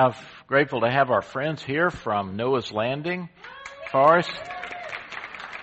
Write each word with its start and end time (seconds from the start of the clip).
I'm 0.00 0.14
grateful 0.46 0.82
to 0.82 0.90
have 0.90 1.10
our 1.10 1.22
friends 1.22 1.60
here 1.60 1.90
from 1.90 2.36
Noah's 2.36 2.70
Landing. 2.70 3.28
Forrest, 3.90 4.30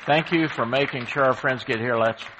thank 0.06 0.34
you 0.34 0.50
for 0.50 0.66
making 0.66 1.06
sure 1.06 1.24
our 1.24 1.34
friends 1.34 1.64
get 1.64 1.80
here 1.80 1.98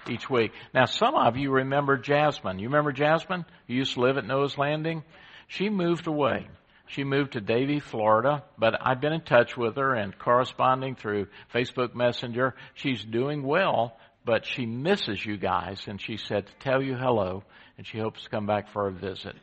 each 0.10 0.30
week. 0.30 0.52
Now, 0.74 0.88
some 0.88 1.16
of 1.16 1.38
you 1.38 1.52
remember 1.52 1.96
Jasmine. 1.96 2.60
You 2.60 2.68
remember 2.68 2.92
Jasmine? 2.92 3.46
You 3.66 3.78
used 3.78 3.94
to 3.94 4.02
live 4.02 4.18
at 4.18 4.28
Noah's 4.28 4.58
Landing? 4.58 5.04
She 5.48 5.70
moved 5.70 6.06
away. 6.06 6.50
She 6.88 7.06
moved 7.06 7.32
to 7.32 7.40
Davie, 7.40 7.80
Florida, 7.80 8.44
but 8.58 8.74
I've 8.86 9.00
been 9.00 9.14
in 9.14 9.22
touch 9.22 9.56
with 9.56 9.78
her 9.78 9.96
and 9.96 10.20
corresponding 10.20 10.96
through 10.96 11.28
Facebook 11.54 11.96
Messenger. 11.96 12.56
She's 12.74 13.06
doing 13.06 13.42
well, 13.42 13.96
but 14.26 14.46
she 14.46 14.66
misses 14.66 15.26
you 15.26 15.38
guys, 15.38 15.88
and 15.88 16.02
she 16.02 16.18
said 16.18 16.48
to 16.48 16.54
tell 16.60 16.84
you 16.84 16.96
hello, 16.96 17.44
and 17.78 17.88
she 17.88 18.00
hopes 18.00 18.24
to 18.24 18.30
come 18.30 18.48
back 18.48 18.68
for 18.74 18.90
a 18.90 18.92
visit. 18.92 19.38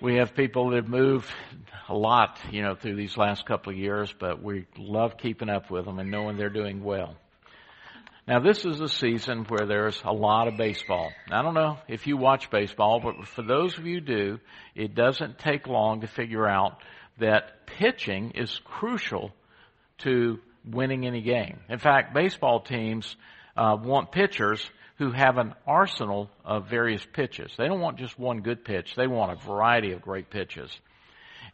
We 0.00 0.16
have 0.16 0.34
people 0.34 0.70
that 0.70 0.76
have 0.76 0.88
moved 0.88 1.28
a 1.88 1.94
lot, 1.94 2.38
you 2.50 2.62
know, 2.62 2.74
through 2.74 2.96
these 2.96 3.16
last 3.16 3.44
couple 3.44 3.72
of 3.72 3.78
years, 3.78 4.14
but 4.18 4.42
we 4.42 4.66
love 4.78 5.18
keeping 5.18 5.50
up 5.50 5.70
with 5.70 5.84
them 5.84 5.98
and 5.98 6.10
knowing 6.10 6.36
they're 6.36 6.48
doing 6.48 6.82
well. 6.82 7.16
Now 8.26 8.38
this 8.38 8.64
is 8.64 8.80
a 8.80 8.88
season 8.88 9.44
where 9.44 9.66
there's 9.66 10.00
a 10.04 10.12
lot 10.12 10.46
of 10.46 10.56
baseball. 10.56 11.10
I 11.30 11.42
don't 11.42 11.54
know 11.54 11.78
if 11.88 12.06
you 12.06 12.16
watch 12.16 12.50
baseball, 12.50 13.00
but 13.00 13.26
for 13.26 13.42
those 13.42 13.76
of 13.76 13.86
you 13.86 13.96
who 13.96 14.00
do, 14.00 14.40
it 14.74 14.94
doesn't 14.94 15.38
take 15.38 15.66
long 15.66 16.02
to 16.02 16.06
figure 16.06 16.46
out 16.46 16.80
that 17.18 17.66
pitching 17.66 18.30
is 18.36 18.60
crucial 18.64 19.32
to 19.98 20.38
winning 20.64 21.06
any 21.06 21.22
game. 21.22 21.60
In 21.68 21.78
fact, 21.78 22.14
baseball 22.14 22.60
teams 22.60 23.16
uh, 23.56 23.76
want 23.82 24.12
pitchers 24.12 24.64
who 25.00 25.10
have 25.12 25.38
an 25.38 25.54
arsenal 25.66 26.28
of 26.44 26.68
various 26.68 27.02
pitches. 27.14 27.50
They 27.56 27.66
don't 27.66 27.80
want 27.80 27.96
just 27.96 28.18
one 28.18 28.42
good 28.42 28.66
pitch. 28.66 28.94
They 28.94 29.06
want 29.06 29.32
a 29.32 29.46
variety 29.46 29.92
of 29.92 30.02
great 30.02 30.28
pitches. 30.28 30.70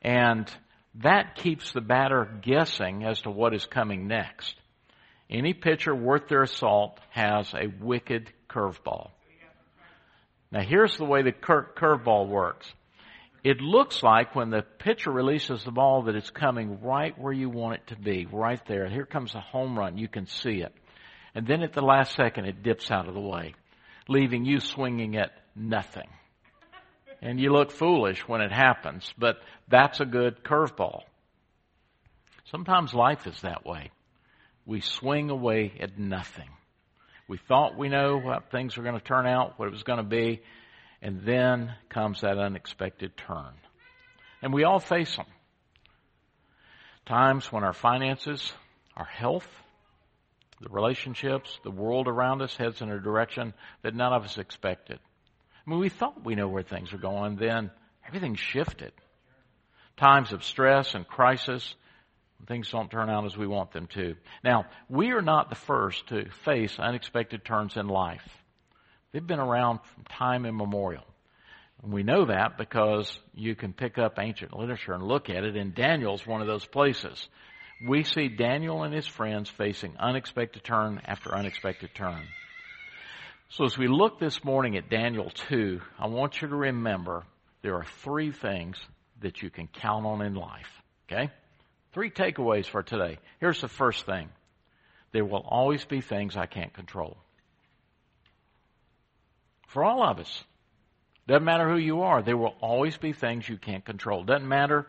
And 0.03 0.51
that 0.97 1.37
keeps 1.37 1.73
the 1.73 1.81
batter 1.81 2.29
guessing 2.43 3.05
as 3.05 3.23
to 3.23 3.30
what 3.30 3.55
is 3.55 3.65
coming 3.65 4.09
next. 4.09 4.57
Any 5.30 5.55
pitcher 5.55 5.95
worth 5.95 6.27
their 6.27 6.47
salt 6.47 6.99
has 7.11 7.55
a 7.55 7.69
wicked 7.80 8.33
curveball. 8.51 9.11
Now 10.51 10.63
here's 10.63 10.97
the 10.97 11.05
way 11.05 11.23
the 11.23 11.31
cur- 11.31 11.71
curveball 11.77 12.27
works. 12.27 12.69
It 13.45 13.60
looks 13.60 14.03
like 14.03 14.35
when 14.35 14.51
the 14.51 14.63
pitcher 14.63 15.13
releases 15.13 15.63
the 15.63 15.71
ball 15.71 16.03
that 16.03 16.16
it's 16.16 16.31
coming 16.31 16.81
right 16.83 17.16
where 17.16 17.33
you 17.33 17.49
want 17.49 17.75
it 17.75 17.87
to 17.95 17.97
be, 17.97 18.27
right 18.27 18.60
there. 18.66 18.88
Here 18.88 19.07
comes 19.07 19.37
a 19.37 19.41
home 19.41 19.79
run. 19.79 19.99
You 19.99 20.09
can 20.09 20.27
see 20.27 20.63
it. 20.63 20.75
And 21.37 21.46
then 21.46 21.62
at 21.62 21.74
the 21.74 21.82
last 21.82 22.15
second 22.16 22.46
it 22.46 22.62
dips 22.62 22.90
out 22.90 23.09
of 23.09 23.15
the 23.15 23.20
way, 23.20 23.54
leaving 24.09 24.46
you 24.46 24.59
swinging 24.59 25.18
at 25.18 25.32
nothing. 25.54 26.09
And 27.20 27.38
you 27.38 27.52
look 27.52 27.70
foolish 27.70 28.26
when 28.26 28.40
it 28.40 28.51
happens, 28.51 29.12
but 29.18 29.37
that's 29.68 30.01
a 30.01 30.07
good 30.07 30.42
curveball. 30.42 31.02
Sometimes 32.51 32.95
life 32.95 33.26
is 33.26 33.38
that 33.42 33.66
way 33.66 33.90
we 34.64 34.80
swing 34.80 35.29
away 35.29 35.74
at 35.79 35.98
nothing. 35.98 36.48
We 37.29 37.37
thought 37.37 37.76
we 37.76 37.90
know 37.90 38.16
what 38.16 38.51
things 38.51 38.76
were 38.76 38.82
going 38.82 38.98
to 38.98 39.04
turn 39.04 39.26
out, 39.26 39.59
what 39.59 39.68
it 39.68 39.73
was 39.73 39.82
going 39.82 39.98
to 39.98 40.04
be, 40.04 40.40
and 41.02 41.20
then 41.23 41.74
comes 41.90 42.23
that 42.23 42.38
unexpected 42.38 43.14
turn. 43.14 43.52
And 44.40 44.54
we 44.54 44.64
all 44.64 44.80
face 44.80 45.14
them. 45.16 45.26
Times 47.04 47.52
when 47.52 47.62
our 47.62 47.74
finances, 47.74 48.52
our 48.96 49.04
health, 49.04 49.46
the 50.60 50.68
relationships, 50.68 51.59
the 51.65 51.71
world 51.71 52.09
around 52.09 52.43
us 52.43 52.57
heads 52.57 52.80
in 52.80 52.90
a 52.90 53.01
direction 53.01 53.52
that 53.82 53.95
none 53.95 54.12
of 54.12 54.24
us 54.24 54.38
expected. 54.38 54.98
I 55.66 55.71
mean, 55.71 55.80
we 55.80 55.88
thought 55.88 56.24
we 56.24 56.35
knew 56.35 56.48
where 56.48 56.63
things 56.63 56.93
were 56.93 56.98
going, 56.98 57.37
then 57.37 57.71
everything 58.07 58.37
shifted. 58.37 58.93
Times 59.96 60.32
of 60.32 60.45
stress 60.45 60.95
and 60.95 61.07
crisis, 61.07 61.74
things 62.46 62.71
don't 62.71 62.90
turn 62.90 63.10
out 63.10 63.24
as 63.24 63.37
we 63.37 63.46
want 63.46 63.73
them 63.73 63.87
to. 63.88 64.15
Now, 64.44 64.66
we 64.88 65.10
are 65.12 65.22
not 65.22 65.48
the 65.48 65.56
first 65.56 66.06
to 66.09 66.31
face 66.44 66.78
unexpected 66.78 67.44
turns 67.44 67.76
in 67.76 67.88
life. 67.88 68.26
They've 69.12 69.26
been 69.26 69.41
around 69.41 69.81
from 69.94 70.04
time 70.04 70.47
immemorial. 70.47 71.04
And 71.82 71.92
we 71.92 72.02
know 72.02 72.26
that 72.26 72.58
because 72.58 73.19
you 73.34 73.54
can 73.54 73.72
pick 73.72 73.98
up 73.98 74.19
ancient 74.19 74.56
literature 74.56 74.92
and 74.92 75.02
look 75.02 75.31
at 75.31 75.44
it, 75.44 75.56
and 75.56 75.75
Daniel's 75.75 76.26
one 76.26 76.41
of 76.41 76.47
those 76.47 76.66
places. 76.66 77.28
We 77.84 78.04
see 78.04 78.28
Daniel 78.28 78.84
and 78.84 78.94
his 78.94 79.06
friends 79.06 79.50
facing 79.50 79.97
unexpected 79.98 80.64
turn 80.64 81.00
after 81.04 81.34
unexpected 81.34 81.91
turn. 81.94 82.22
So 83.50 83.64
as 83.64 83.76
we 83.76 83.87
look 83.87 84.19
this 84.19 84.42
morning 84.42 84.76
at 84.76 84.88
Daniel 84.88 85.31
2, 85.48 85.81
I 85.98 86.06
want 86.06 86.41
you 86.41 86.48
to 86.48 86.56
remember 86.56 87.25
there 87.62 87.75
are 87.75 87.84
three 88.03 88.32
things 88.32 88.76
that 89.20 89.42
you 89.42 89.50
can 89.50 89.69
count 89.69 90.06
on 90.06 90.22
in 90.22 90.34
life. 90.34 90.70
Okay? 91.06 91.31
Three 91.92 92.10
takeaways 92.10 92.66
for 92.66 92.82
today. 92.82 93.19
Here's 93.41 93.60
the 93.60 93.69
first 93.69 94.06
thing. 94.06 94.28
There 95.12 95.25
will 95.25 95.44
always 95.47 95.84
be 95.84 96.00
things 96.00 96.37
I 96.37 96.47
can't 96.47 96.72
control. 96.72 97.16
For 99.69 99.84
all 99.84 100.03
of 100.03 100.19
us. 100.19 100.44
Doesn't 101.28 101.44
matter 101.44 101.69
who 101.69 101.78
you 101.78 102.03
are, 102.03 102.22
there 102.22 102.37
will 102.37 102.54
always 102.60 102.97
be 102.97 103.12
things 103.12 103.48
you 103.48 103.56
can't 103.56 103.84
control. 103.84 104.22
Doesn't 104.22 104.48
matter 104.48 104.87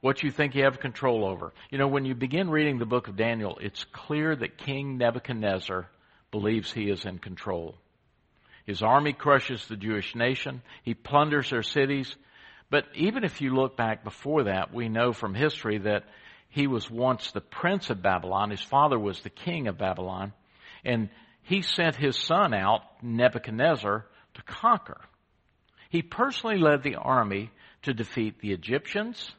what 0.00 0.22
you 0.22 0.30
think 0.30 0.54
you 0.54 0.64
have 0.64 0.80
control 0.80 1.24
over. 1.24 1.52
You 1.70 1.78
know, 1.78 1.88
when 1.88 2.04
you 2.04 2.14
begin 2.14 2.50
reading 2.50 2.78
the 2.78 2.86
book 2.86 3.08
of 3.08 3.16
Daniel, 3.16 3.58
it's 3.60 3.84
clear 3.84 4.34
that 4.36 4.58
King 4.58 4.98
Nebuchadnezzar 4.98 5.88
believes 6.30 6.72
he 6.72 6.90
is 6.90 7.04
in 7.04 7.18
control. 7.18 7.76
His 8.66 8.82
army 8.82 9.12
crushes 9.12 9.66
the 9.66 9.76
Jewish 9.76 10.14
nation. 10.14 10.62
He 10.82 10.94
plunders 10.94 11.50
their 11.50 11.62
cities. 11.62 12.14
But 12.68 12.84
even 12.94 13.24
if 13.24 13.40
you 13.40 13.54
look 13.54 13.76
back 13.76 14.02
before 14.02 14.44
that, 14.44 14.74
we 14.74 14.88
know 14.88 15.12
from 15.12 15.34
history 15.34 15.78
that 15.78 16.04
he 16.48 16.66
was 16.66 16.90
once 16.90 17.30
the 17.30 17.40
prince 17.40 17.90
of 17.90 18.02
Babylon. 18.02 18.50
His 18.50 18.62
father 18.62 18.98
was 18.98 19.20
the 19.20 19.30
king 19.30 19.68
of 19.68 19.78
Babylon. 19.78 20.32
And 20.84 21.10
he 21.42 21.62
sent 21.62 21.94
his 21.94 22.16
son 22.16 22.52
out, 22.52 22.82
Nebuchadnezzar, 23.02 24.04
to 24.34 24.42
conquer. 24.42 25.00
He 25.90 26.02
personally 26.02 26.58
led 26.58 26.82
the 26.82 26.96
army 26.96 27.50
to 27.82 27.94
defeat 27.94 28.40
the 28.40 28.52
Egyptians, 28.52 29.30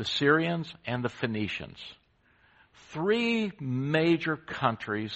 the 0.00 0.06
Syrians, 0.06 0.72
and 0.86 1.04
the 1.04 1.10
Phoenicians. 1.10 1.76
Three 2.88 3.52
major 3.60 4.34
countries, 4.34 5.12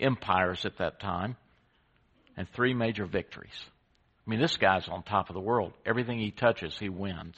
empires 0.00 0.66
at 0.66 0.78
that 0.78 0.98
time, 0.98 1.36
and 2.36 2.48
three 2.48 2.74
major 2.74 3.06
victories. 3.06 3.54
I 4.26 4.30
mean, 4.30 4.40
this 4.40 4.56
guy's 4.56 4.88
on 4.88 5.04
top 5.04 5.30
of 5.30 5.34
the 5.34 5.40
world. 5.40 5.74
Everything 5.86 6.18
he 6.18 6.32
touches, 6.32 6.76
he 6.76 6.88
wins. 6.88 7.36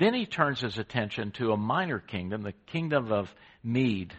Then 0.00 0.14
he 0.14 0.26
turns 0.26 0.62
his 0.62 0.78
attention 0.78 1.30
to 1.34 1.52
a 1.52 1.56
minor 1.56 2.00
kingdom, 2.00 2.42
the 2.42 2.54
kingdom 2.66 3.12
of 3.12 3.32
Mede. 3.62 4.14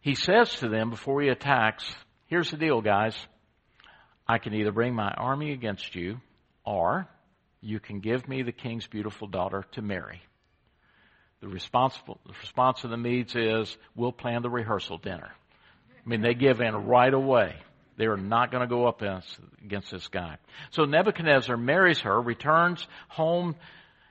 He 0.00 0.16
says 0.16 0.52
to 0.56 0.68
them 0.68 0.90
before 0.90 1.22
he 1.22 1.28
attacks, 1.28 1.88
here's 2.26 2.50
the 2.50 2.56
deal, 2.56 2.80
guys. 2.80 3.14
I 4.26 4.38
can 4.38 4.54
either 4.54 4.72
bring 4.72 4.96
my 4.96 5.12
army 5.12 5.52
against 5.52 5.94
you, 5.94 6.20
or 6.64 7.06
you 7.62 7.80
can 7.80 8.00
give 8.00 8.28
me 8.28 8.42
the 8.42 8.52
king's 8.52 8.86
beautiful 8.86 9.28
daughter 9.28 9.64
to 9.72 9.82
marry. 9.82 10.20
The, 11.40 11.48
responsible, 11.48 12.20
the 12.26 12.34
response 12.40 12.84
of 12.84 12.90
the 12.90 12.96
Medes 12.96 13.34
is, 13.34 13.76
we'll 13.96 14.12
plan 14.12 14.42
the 14.42 14.50
rehearsal 14.50 14.98
dinner. 14.98 15.30
I 16.04 16.08
mean, 16.08 16.20
they 16.20 16.34
give 16.34 16.60
in 16.60 16.74
right 16.86 17.12
away. 17.12 17.54
They 17.96 18.06
are 18.06 18.16
not 18.16 18.50
going 18.50 18.62
to 18.62 18.68
go 18.68 18.86
up 18.86 19.02
against 19.64 19.90
this 19.90 20.08
guy. 20.08 20.38
So 20.70 20.84
Nebuchadnezzar 20.84 21.56
marries 21.56 22.00
her, 22.00 22.20
returns 22.20 22.86
home 23.08 23.54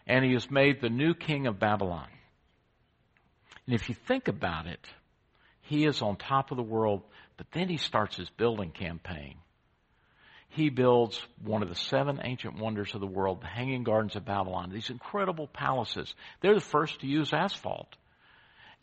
and 0.07 0.25
he 0.25 0.33
is 0.33 0.49
made 0.49 0.81
the 0.81 0.89
new 0.89 1.13
king 1.13 1.47
of 1.47 1.59
Babylon. 1.59 2.07
And 3.65 3.75
if 3.75 3.89
you 3.89 3.95
think 4.07 4.27
about 4.27 4.67
it, 4.67 4.85
he 5.61 5.85
is 5.85 6.01
on 6.01 6.15
top 6.15 6.51
of 6.51 6.57
the 6.57 6.63
world, 6.63 7.03
but 7.37 7.47
then 7.53 7.69
he 7.69 7.77
starts 7.77 8.17
his 8.17 8.29
building 8.29 8.71
campaign. 8.71 9.35
He 10.51 10.69
builds 10.69 11.21
one 11.43 11.63
of 11.63 11.69
the 11.69 11.75
seven 11.75 12.19
ancient 12.23 12.59
wonders 12.59 12.93
of 12.93 12.99
the 12.99 13.07
world, 13.07 13.41
the 13.41 13.47
Hanging 13.47 13.83
Gardens 13.83 14.17
of 14.17 14.25
Babylon, 14.25 14.69
these 14.69 14.89
incredible 14.89 15.47
palaces. 15.47 16.13
They're 16.41 16.55
the 16.55 16.59
first 16.59 16.99
to 17.01 17.07
use 17.07 17.31
asphalt. 17.31 17.95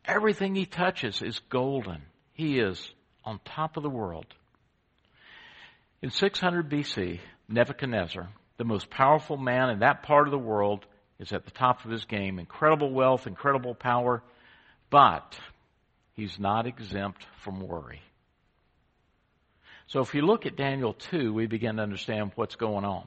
Everything 0.06 0.54
he 0.54 0.64
touches 0.64 1.20
is 1.20 1.38
golden. 1.50 2.00
He 2.32 2.58
is 2.58 2.90
on 3.22 3.38
top 3.44 3.76
of 3.76 3.82
the 3.82 3.90
world. 3.90 4.24
In 6.00 6.10
600 6.10 6.70
BC, 6.70 7.20
Nebuchadnezzar, 7.48 8.28
the 8.56 8.64
most 8.64 8.88
powerful 8.88 9.36
man 9.36 9.68
in 9.68 9.80
that 9.80 10.02
part 10.02 10.26
of 10.26 10.32
the 10.32 10.38
world, 10.38 10.86
is 11.18 11.32
at 11.32 11.44
the 11.44 11.50
top 11.50 11.84
of 11.84 11.90
his 11.90 12.06
game. 12.06 12.38
Incredible 12.38 12.90
wealth, 12.90 13.26
incredible 13.26 13.74
power, 13.74 14.22
but 14.88 15.38
he's 16.14 16.38
not 16.38 16.66
exempt 16.66 17.26
from 17.42 17.60
worry. 17.60 18.00
So 19.88 20.00
if 20.00 20.14
you 20.14 20.22
look 20.22 20.44
at 20.44 20.56
Daniel 20.56 20.92
2, 20.92 21.32
we 21.32 21.46
begin 21.46 21.76
to 21.76 21.82
understand 21.82 22.32
what's 22.34 22.56
going 22.56 22.84
on. 22.84 23.06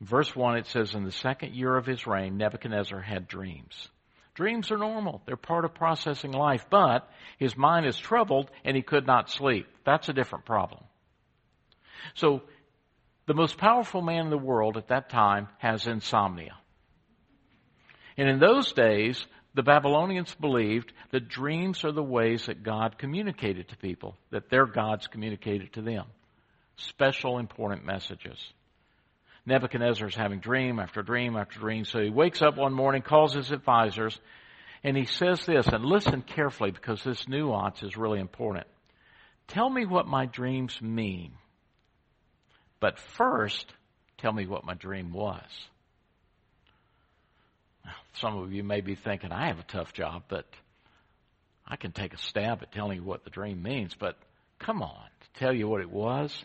verse 0.00 0.34
1, 0.34 0.56
it 0.56 0.66
says, 0.66 0.94
In 0.94 1.04
the 1.04 1.12
second 1.12 1.54
year 1.54 1.76
of 1.76 1.86
his 1.86 2.06
reign, 2.06 2.38
Nebuchadnezzar 2.38 3.00
had 3.00 3.28
dreams. 3.28 3.88
Dreams 4.34 4.70
are 4.70 4.78
normal. 4.78 5.20
They're 5.26 5.36
part 5.36 5.66
of 5.66 5.74
processing 5.74 6.32
life, 6.32 6.64
but 6.70 7.06
his 7.38 7.54
mind 7.54 7.84
is 7.84 7.98
troubled 7.98 8.50
and 8.64 8.74
he 8.74 8.82
could 8.82 9.06
not 9.06 9.28
sleep. 9.30 9.66
That's 9.84 10.08
a 10.08 10.14
different 10.14 10.46
problem. 10.46 10.82
So 12.14 12.42
The 13.26 13.34
most 13.34 13.56
powerful 13.56 14.02
man 14.02 14.24
in 14.24 14.30
the 14.30 14.38
world 14.38 14.76
at 14.76 14.88
that 14.88 15.08
time 15.08 15.48
has 15.58 15.86
insomnia. 15.86 16.56
And 18.16 18.28
in 18.28 18.40
those 18.40 18.72
days, 18.72 19.24
the 19.54 19.62
Babylonians 19.62 20.34
believed 20.34 20.92
that 21.10 21.28
dreams 21.28 21.84
are 21.84 21.92
the 21.92 22.02
ways 22.02 22.46
that 22.46 22.62
God 22.62 22.98
communicated 22.98 23.68
to 23.68 23.76
people, 23.76 24.16
that 24.30 24.48
their 24.48 24.66
gods 24.66 25.06
communicated 25.06 25.74
to 25.74 25.82
them. 25.82 26.06
Special, 26.76 27.38
important 27.38 27.84
messages. 27.84 28.38
Nebuchadnezzar 29.44 30.08
is 30.08 30.14
having 30.14 30.40
dream 30.40 30.78
after 30.78 31.02
dream 31.02 31.36
after 31.36 31.58
dream. 31.58 31.84
So 31.84 32.00
he 32.00 32.10
wakes 32.10 32.40
up 32.40 32.56
one 32.56 32.72
morning, 32.72 33.02
calls 33.02 33.34
his 33.34 33.50
advisors, 33.50 34.18
and 34.84 34.96
he 34.96 35.04
says 35.04 35.44
this, 35.44 35.66
and 35.66 35.84
listen 35.84 36.22
carefully 36.22 36.70
because 36.70 37.02
this 37.04 37.28
nuance 37.28 37.82
is 37.82 37.96
really 37.96 38.20
important. 38.20 38.66
Tell 39.48 39.68
me 39.68 39.84
what 39.84 40.06
my 40.06 40.26
dreams 40.26 40.80
mean. 40.80 41.32
But 42.80 42.98
first, 42.98 43.72
tell 44.18 44.32
me 44.32 44.46
what 44.46 44.64
my 44.64 44.74
dream 44.74 45.12
was. 45.12 45.44
Some 48.14 48.38
of 48.38 48.52
you 48.52 48.62
may 48.62 48.80
be 48.80 48.94
thinking, 48.94 49.32
I 49.32 49.48
have 49.48 49.58
a 49.58 49.64
tough 49.64 49.92
job, 49.92 50.24
but 50.28 50.46
I 51.66 51.76
can 51.76 51.92
take 51.92 52.12
a 52.12 52.18
stab 52.18 52.62
at 52.62 52.72
telling 52.72 52.98
you 52.98 53.04
what 53.04 53.24
the 53.24 53.30
dream 53.30 53.62
means. 53.62 53.94
But 53.98 54.16
come 54.58 54.82
on, 54.82 55.06
to 55.20 55.40
tell 55.40 55.52
you 55.52 55.68
what 55.68 55.80
it 55.80 55.90
was. 55.90 56.44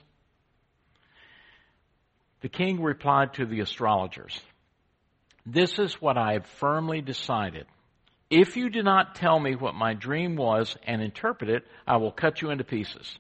The 2.41 2.49
king 2.49 2.81
replied 2.81 3.33
to 3.35 3.45
the 3.45 3.61
astrologers, 3.61 4.39
This 5.45 5.79
is 5.79 6.01
what 6.01 6.17
I 6.17 6.33
have 6.33 6.45
firmly 6.45 7.01
decided. 7.01 7.65
If 8.29 8.57
you 8.57 8.69
do 8.69 8.83
not 8.83 9.15
tell 9.15 9.39
me 9.39 9.55
what 9.55 9.73
my 9.73 9.93
dream 9.93 10.35
was 10.35 10.75
and 10.85 11.01
interpret 11.01 11.49
it, 11.49 11.63
I 11.87 11.97
will 11.97 12.11
cut 12.11 12.41
you 12.41 12.49
into 12.49 12.63
pieces. 12.63 13.17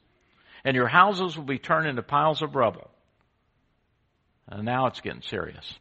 And 0.63 0.75
your 0.75 0.87
houses 0.87 1.37
will 1.37 1.45
be 1.45 1.59
turned 1.59 1.87
into 1.87 2.01
piles 2.03 2.41
of 2.41 2.55
rubble. 2.55 2.89
And 4.49 4.65
now 4.65 4.87
it's 4.87 5.01
getting 5.01 5.21
serious. 5.21 5.73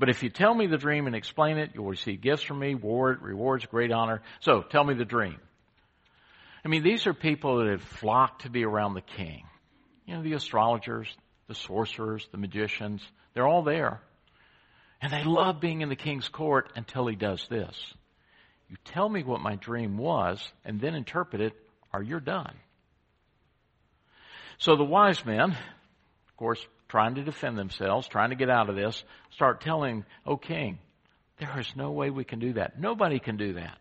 But 0.00 0.08
if 0.08 0.22
you 0.22 0.30
tell 0.30 0.54
me 0.54 0.66
the 0.66 0.78
dream 0.78 1.06
and 1.06 1.14
explain 1.14 1.58
it, 1.58 1.72
you'll 1.74 1.84
receive 1.84 2.22
gifts 2.22 2.42
from 2.42 2.58
me, 2.58 2.68
reward, 2.68 3.20
rewards, 3.20 3.66
great 3.66 3.92
honor. 3.92 4.22
So 4.40 4.62
tell 4.62 4.82
me 4.82 4.94
the 4.94 5.04
dream. 5.04 5.38
I 6.64 6.68
mean, 6.68 6.82
these 6.82 7.06
are 7.06 7.12
people 7.12 7.58
that 7.58 7.70
have 7.70 7.82
flocked 7.82 8.42
to 8.42 8.50
be 8.50 8.64
around 8.64 8.94
the 8.94 9.02
king. 9.02 9.44
You 10.06 10.14
know, 10.14 10.22
the 10.22 10.32
astrologers, 10.32 11.06
the 11.48 11.54
sorcerers, 11.54 12.26
the 12.32 12.38
magicians, 12.38 13.02
they're 13.34 13.46
all 13.46 13.62
there. 13.62 14.00
And 15.02 15.12
they 15.12 15.22
love 15.22 15.60
being 15.60 15.82
in 15.82 15.90
the 15.90 15.96
king's 15.96 16.30
court 16.30 16.72
until 16.76 17.06
he 17.06 17.14
does 17.14 17.46
this. 17.50 17.76
You 18.70 18.76
tell 18.86 19.08
me 19.08 19.22
what 19.22 19.42
my 19.42 19.56
dream 19.56 19.98
was 19.98 20.42
and 20.64 20.80
then 20.80 20.94
interpret 20.94 21.42
it, 21.42 21.52
or 21.92 22.02
you're 22.02 22.20
done. 22.20 22.54
So 24.56 24.76
the 24.76 24.84
wise 24.84 25.26
men, 25.26 25.50
of 25.50 26.36
course, 26.38 26.66
trying 26.90 27.14
to 27.14 27.22
defend 27.22 27.56
themselves, 27.56 28.08
trying 28.08 28.30
to 28.30 28.36
get 28.36 28.50
out 28.50 28.68
of 28.68 28.76
this, 28.76 29.02
start 29.30 29.60
telling, 29.60 30.04
oh 30.26 30.36
king, 30.36 30.78
there 31.38 31.58
is 31.58 31.72
no 31.76 31.92
way 31.92 32.10
we 32.10 32.24
can 32.24 32.40
do 32.40 32.54
that. 32.54 32.78
Nobody 32.78 33.20
can 33.20 33.36
do 33.36 33.54
that. 33.54 33.78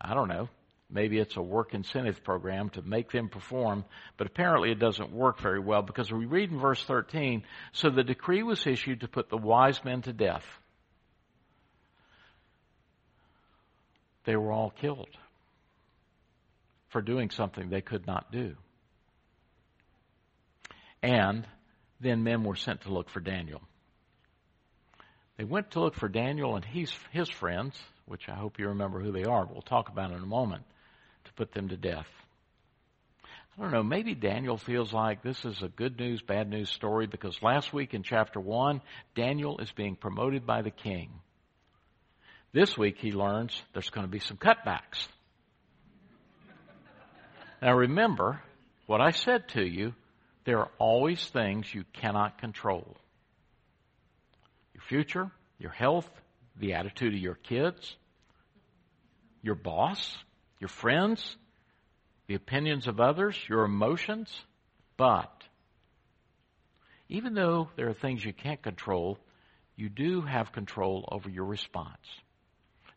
I 0.00 0.14
don't 0.14 0.28
know. 0.28 0.48
Maybe 0.90 1.18
it's 1.18 1.36
a 1.36 1.42
work 1.42 1.74
incentive 1.74 2.24
program 2.24 2.70
to 2.70 2.82
make 2.82 3.12
them 3.12 3.28
perform, 3.28 3.84
but 4.16 4.26
apparently 4.26 4.70
it 4.70 4.78
doesn't 4.78 5.12
work 5.12 5.38
very 5.38 5.60
well 5.60 5.82
because 5.82 6.10
we 6.10 6.24
read 6.24 6.50
in 6.50 6.58
verse 6.58 6.82
13, 6.82 7.44
so 7.72 7.90
the 7.90 8.02
decree 8.02 8.42
was 8.42 8.66
issued 8.66 9.00
to 9.00 9.08
put 9.08 9.28
the 9.28 9.36
wise 9.36 9.84
men 9.84 10.02
to 10.02 10.12
death. 10.12 10.44
They 14.24 14.34
were 14.34 14.50
all 14.50 14.70
killed 14.70 15.08
for 16.88 17.02
doing 17.02 17.30
something 17.30 17.68
they 17.68 17.82
could 17.82 18.06
not 18.06 18.32
do. 18.32 18.56
And 21.02 21.46
then 22.00 22.22
men 22.22 22.44
were 22.44 22.56
sent 22.56 22.82
to 22.82 22.92
look 22.92 23.10
for 23.10 23.20
Daniel. 23.20 23.62
They 25.36 25.44
went 25.44 25.70
to 25.72 25.80
look 25.80 25.94
for 25.94 26.08
Daniel 26.08 26.56
and 26.56 26.64
his, 26.64 26.92
his 27.12 27.28
friends, 27.28 27.80
which 28.06 28.28
I 28.28 28.34
hope 28.34 28.58
you 28.58 28.68
remember 28.68 29.00
who 29.00 29.12
they 29.12 29.24
are. 29.24 29.46
We'll 29.46 29.62
talk 29.62 29.88
about 29.88 30.10
in 30.10 30.18
a 30.18 30.26
moment, 30.26 30.64
to 31.24 31.32
put 31.34 31.52
them 31.52 31.68
to 31.68 31.76
death. 31.76 32.08
I 33.56 33.62
don't 33.62 33.72
know, 33.72 33.82
maybe 33.82 34.14
Daniel 34.14 34.56
feels 34.56 34.92
like 34.92 35.22
this 35.22 35.44
is 35.44 35.62
a 35.62 35.68
good 35.68 35.98
news, 35.98 36.22
bad 36.22 36.48
news 36.48 36.70
story 36.70 37.06
because 37.08 37.42
last 37.42 37.72
week 37.72 37.92
in 37.92 38.04
chapter 38.04 38.38
1, 38.38 38.80
Daniel 39.16 39.58
is 39.58 39.70
being 39.72 39.96
promoted 39.96 40.46
by 40.46 40.62
the 40.62 40.70
king. 40.70 41.10
This 42.52 42.78
week 42.78 42.98
he 42.98 43.12
learns 43.12 43.60
there's 43.72 43.90
going 43.90 44.06
to 44.06 44.10
be 44.10 44.20
some 44.20 44.36
cutbacks. 44.36 45.08
Now 47.60 47.74
remember 47.74 48.40
what 48.86 49.00
I 49.00 49.10
said 49.10 49.48
to 49.50 49.62
you 49.64 49.92
there 50.48 50.60
are 50.60 50.70
always 50.78 51.22
things 51.26 51.74
you 51.74 51.84
cannot 51.92 52.38
control. 52.38 52.96
Your 54.72 54.82
future, 54.88 55.30
your 55.58 55.72
health, 55.72 56.08
the 56.58 56.72
attitude 56.72 57.12
of 57.12 57.20
your 57.20 57.34
kids, 57.34 57.94
your 59.42 59.56
boss, 59.56 60.16
your 60.58 60.68
friends, 60.68 61.36
the 62.28 62.34
opinions 62.34 62.86
of 62.86 62.98
others, 62.98 63.38
your 63.46 63.64
emotions. 63.64 64.30
But 64.96 65.30
even 67.10 67.34
though 67.34 67.68
there 67.76 67.90
are 67.90 67.92
things 67.92 68.24
you 68.24 68.32
can't 68.32 68.62
control, 68.62 69.18
you 69.76 69.90
do 69.90 70.22
have 70.22 70.52
control 70.52 71.06
over 71.12 71.28
your 71.28 71.44
response. 71.44 72.06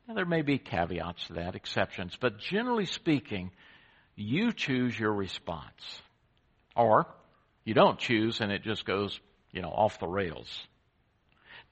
Now, 0.08 0.14
there 0.14 0.26
may 0.26 0.42
be 0.42 0.58
caveats 0.58 1.28
to 1.28 1.34
that, 1.34 1.56
exceptions, 1.56 2.18
but 2.18 2.40
generally 2.40 2.86
speaking, 2.86 3.52
you 4.16 4.54
choose 4.54 4.98
your 4.98 5.12
response. 5.12 6.02
Or 6.78 7.08
you 7.64 7.74
don't 7.74 8.00
choose 8.00 8.42
and 8.42 8.52
it 8.52 8.64
just 8.64 8.86
goes, 8.86 9.20
you 9.52 9.62
know, 9.62 9.70
off 9.70 10.00
the 10.00 10.08
rails. 10.08 10.68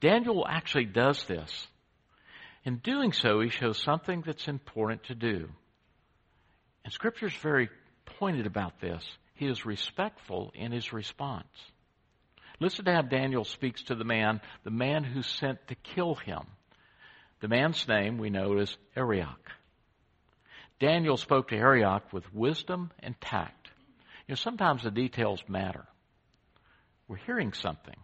Daniel 0.02 0.46
actually 0.48 0.86
does 0.86 1.24
this. 1.26 1.68
In 2.64 2.78
doing 2.78 3.14
so, 3.14 3.40
he 3.40 3.50
shows 3.50 3.78
something 3.78 4.24
that's 4.26 4.48
important 4.48 5.04
to 5.06 5.16
do. 5.16 5.50
And 6.84 6.94
Scripture 6.94 7.28
is 7.28 7.34
very 7.36 7.70
pointed 8.06 8.46
about 8.46 8.80
this. 8.80 9.04
He 9.36 9.48
is 9.48 9.66
respectful 9.66 10.52
in 10.56 10.72
his 10.72 10.92
response. 10.94 11.48
Listen 12.60 12.86
to 12.86 12.94
how 12.94 13.02
Daniel 13.02 13.46
speaks 13.46 13.84
to 13.84 13.96
the 13.96 14.04
man, 14.04 14.42
the 14.64 14.72
man 14.72 15.04
who 15.04 15.22
sent 15.22 15.68
to 15.68 15.76
kill 15.76 16.16
him. 16.16 16.42
The 17.42 17.48
man's 17.48 17.88
name 17.88 18.18
we 18.18 18.30
know 18.30 18.58
is 18.58 18.76
Arioch. 18.98 19.52
Daniel 20.80 21.18
spoke 21.18 21.50
to 21.50 21.56
Arioch 21.56 22.12
with 22.12 22.34
wisdom 22.34 22.92
and 23.00 23.20
tact. 23.20 23.59
You 24.30 24.34
know, 24.34 24.36
sometimes 24.36 24.84
the 24.84 24.92
details 24.92 25.44
matter. 25.48 25.88
We're 27.08 27.16
hearing 27.16 27.52
something. 27.52 27.96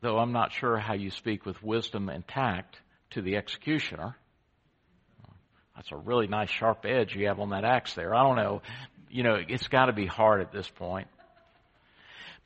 Though 0.00 0.18
I'm 0.18 0.32
not 0.32 0.50
sure 0.50 0.78
how 0.78 0.94
you 0.94 1.10
speak 1.10 1.46
with 1.46 1.62
wisdom 1.62 2.08
and 2.08 2.26
tact 2.26 2.76
to 3.10 3.22
the 3.22 3.36
executioner. 3.36 4.16
That's 5.76 5.92
a 5.92 5.96
really 5.96 6.26
nice 6.26 6.50
sharp 6.50 6.84
edge 6.84 7.14
you 7.14 7.28
have 7.28 7.38
on 7.38 7.50
that 7.50 7.64
axe 7.64 7.94
there. 7.94 8.12
I 8.16 8.24
don't 8.24 8.34
know. 8.34 8.62
You 9.08 9.22
know, 9.22 9.36
it's 9.48 9.68
got 9.68 9.86
to 9.86 9.92
be 9.92 10.06
hard 10.06 10.40
at 10.40 10.50
this 10.50 10.68
point. 10.68 11.06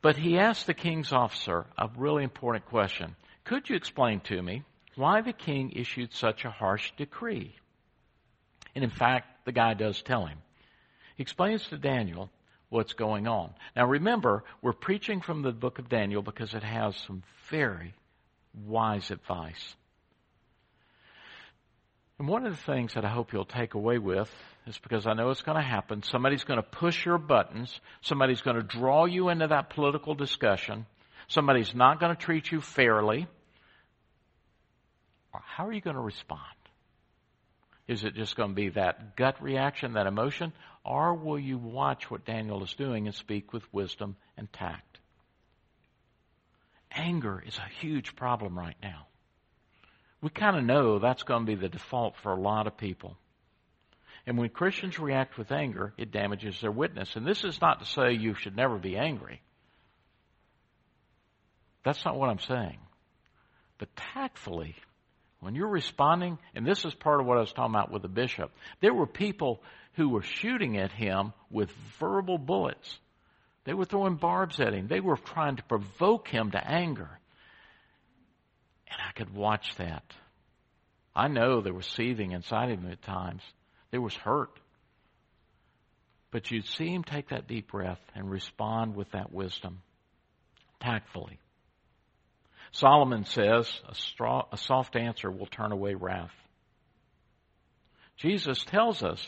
But 0.03 0.17
he 0.17 0.39
asked 0.39 0.67
the 0.67 0.75
king's 0.75 1.15
officer 1.15 1.65
a 1.79 1.89
really 1.97 2.25
important 2.25 2.67
question. 2.67 3.17
Could 3.45 3.71
you 3.71 3.77
explain 3.77 4.21
to 4.25 4.43
me 4.43 4.65
why 4.97 5.23
the 5.23 5.33
king 5.33 5.73
issued 5.75 6.13
such 6.13 6.45
a 6.45 6.51
harsh 6.51 6.93
decree? 6.99 7.57
And 8.75 8.85
in 8.85 8.91
fact, 8.91 9.47
the 9.47 9.53
guy 9.53 9.73
does 9.73 10.03
tell 10.03 10.27
him. 10.27 10.37
He 11.17 11.23
explains 11.23 11.67
to 11.69 11.79
Daniel 11.79 12.29
what's 12.75 12.93
going 12.93 13.29
on. 13.29 13.55
Now 13.77 13.87
remember, 13.87 14.43
we're 14.61 14.73
preaching 14.73 15.21
from 15.21 15.43
the 15.43 15.53
book 15.53 15.79
of 15.79 15.89
Daniel 15.89 16.23
because 16.23 16.55
it 16.55 16.65
has 16.65 16.97
some 17.07 17.23
very 17.49 17.95
wise 18.67 19.13
advice. 19.13 19.77
And 22.19 22.29
one 22.29 22.47
of 22.47 22.53
the 22.53 22.73
things 22.73 22.95
that 22.95 23.05
I 23.05 23.09
hope 23.09 23.33
you'll 23.33 23.45
take 23.45 23.75
away 23.75 23.99
with 23.99 24.29
is 24.67 24.77
because 24.79 25.07
I 25.07 25.15
know 25.15 25.31
it's 25.31 25.43
going 25.43 25.57
to 25.57 25.63
happen. 25.63 26.03
Somebody's 26.03 26.43
going 26.43 26.59
to 26.59 26.69
push 26.69 27.07
your 27.07 27.19
buttons. 27.19 27.81
Somebody's 28.03 28.41
going 28.41 28.57
to 28.57 28.63
draw 28.63 29.05
you 29.05 29.29
into 29.29 29.47
that 29.47 29.71
political 29.71 30.15
discussion. 30.15 30.87
Somebody's 31.29 31.75
not 31.75 32.01
going 32.01 32.15
to 32.15 32.21
treat 32.21 32.51
you 32.51 32.61
fairly. 32.61 33.29
How 35.33 35.67
are 35.67 35.73
you 35.73 35.81
going 35.81 35.97
to 35.97 36.03
respond? 36.03 36.41
Is 37.87 38.05
it 38.05 38.15
just 38.15 38.35
going 38.35 38.51
to 38.51 38.55
be 38.55 38.71
that 38.71 39.17
gut 39.17 39.43
reaction, 39.43 39.93
that 39.93 40.07
emotion? 40.07 40.53
Or 40.85 41.15
will 41.15 41.39
you 41.39 41.57
watch 41.57 42.11
what 42.11 42.27
Daniel 42.27 42.63
is 42.63 42.75
doing 42.75 43.07
and 43.07 43.15
speak 43.15 43.53
with 43.53 43.73
wisdom 43.73 44.17
and 44.37 44.53
tact? 44.53 44.99
Anger 46.93 47.43
is 47.45 47.57
a 47.59 47.81
huge 47.81 48.15
problem 48.15 48.57
right 48.59 48.77
now. 48.83 49.07
We 50.21 50.31
kind 50.31 50.57
of 50.57 50.65
know 50.65 50.99
that's 50.99 51.23
going 51.23 51.45
to 51.45 51.47
be 51.47 51.61
the 51.61 51.69
default 51.69 52.15
for 52.23 52.33
a 52.33 52.41
lot 52.41 52.67
of 52.67 52.77
people. 52.77 53.17
And 54.27 54.39
when 54.39 54.49
Christians 54.49 54.99
react 54.99 55.37
with 55.37 55.53
anger, 55.53 55.93
it 55.99 56.13
damages 56.13 56.61
their 56.61 56.71
witness. 56.71 57.17
And 57.17 57.27
this 57.27 57.45
is 57.45 57.61
not 57.61 57.81
to 57.81 57.87
say 57.87 58.13
you 58.13 58.35
should 58.35 58.57
never 58.57 58.79
be 58.79 58.97
angry. 58.97 59.43
That's 61.85 62.05
not 62.05 62.17
what 62.17 62.31
I'm 62.31 62.39
saying. 62.39 62.79
But 63.79 63.95
tactfully, 64.15 64.77
when 65.41 65.55
you're 65.55 65.69
responding, 65.69 66.39
and 66.55 66.67
this 66.67 66.87
is 66.87 66.95
part 66.95 67.21
of 67.21 67.27
what 67.27 67.37
I 67.37 67.41
was 67.41 67.53
talking 67.53 67.75
about 67.75 67.91
with 67.91 68.01
the 68.01 68.09
bishop, 68.09 68.51
there 68.81 68.95
were 68.95 69.07
people 69.07 69.63
who 69.95 70.09
were 70.09 70.23
shooting 70.23 70.77
at 70.77 70.93
him 70.93 71.33
with 71.51 71.71
verbal 71.99 72.39
bullets 72.39 72.99
They 73.65 73.73
were 73.75 73.87
throwing 73.87 74.17
barbs 74.17 74.61
at 74.61 74.75
him. 74.75 74.89
They 74.89 75.01
were 75.01 75.17
trying 75.17 75.57
to 75.57 75.63
provoke 75.65 76.29
him 76.29 76.51
to 76.51 76.59
anger. 76.63 77.09
And 78.89 78.99
I 79.09 79.13
could 79.13 79.35
watch 79.35 79.75
that. 79.77 80.05
I 81.17 81.29
know 81.29 81.61
there 81.61 81.73
was 81.73 81.87
seething 81.87 82.33
inside 82.33 82.69
him 82.69 82.87
at 82.91 83.03
times. 83.03 83.43
There 83.91 84.03
was 84.03 84.15
hurt. 84.15 84.51
But 86.31 86.51
you'd 86.51 86.67
see 86.67 86.89
him 86.89 87.05
take 87.05 87.31
that 87.31 87.47
deep 87.47 87.71
breath 87.71 88.01
and 88.15 88.31
respond 88.31 88.97
with 88.97 89.11
that 89.13 89.33
wisdom, 89.33 89.81
tactfully. 90.81 91.39
Solomon 92.73 93.25
says, 93.25 93.71
a, 93.89 93.95
straw, 93.95 94.47
a 94.53 94.59
soft 94.59 94.97
answer 94.97 95.31
will 95.31 95.47
turn 95.47 95.71
away 95.71 95.95
wrath. 95.95 96.35
Jesus 98.17 98.65
tells 98.65 99.03
us 99.03 99.25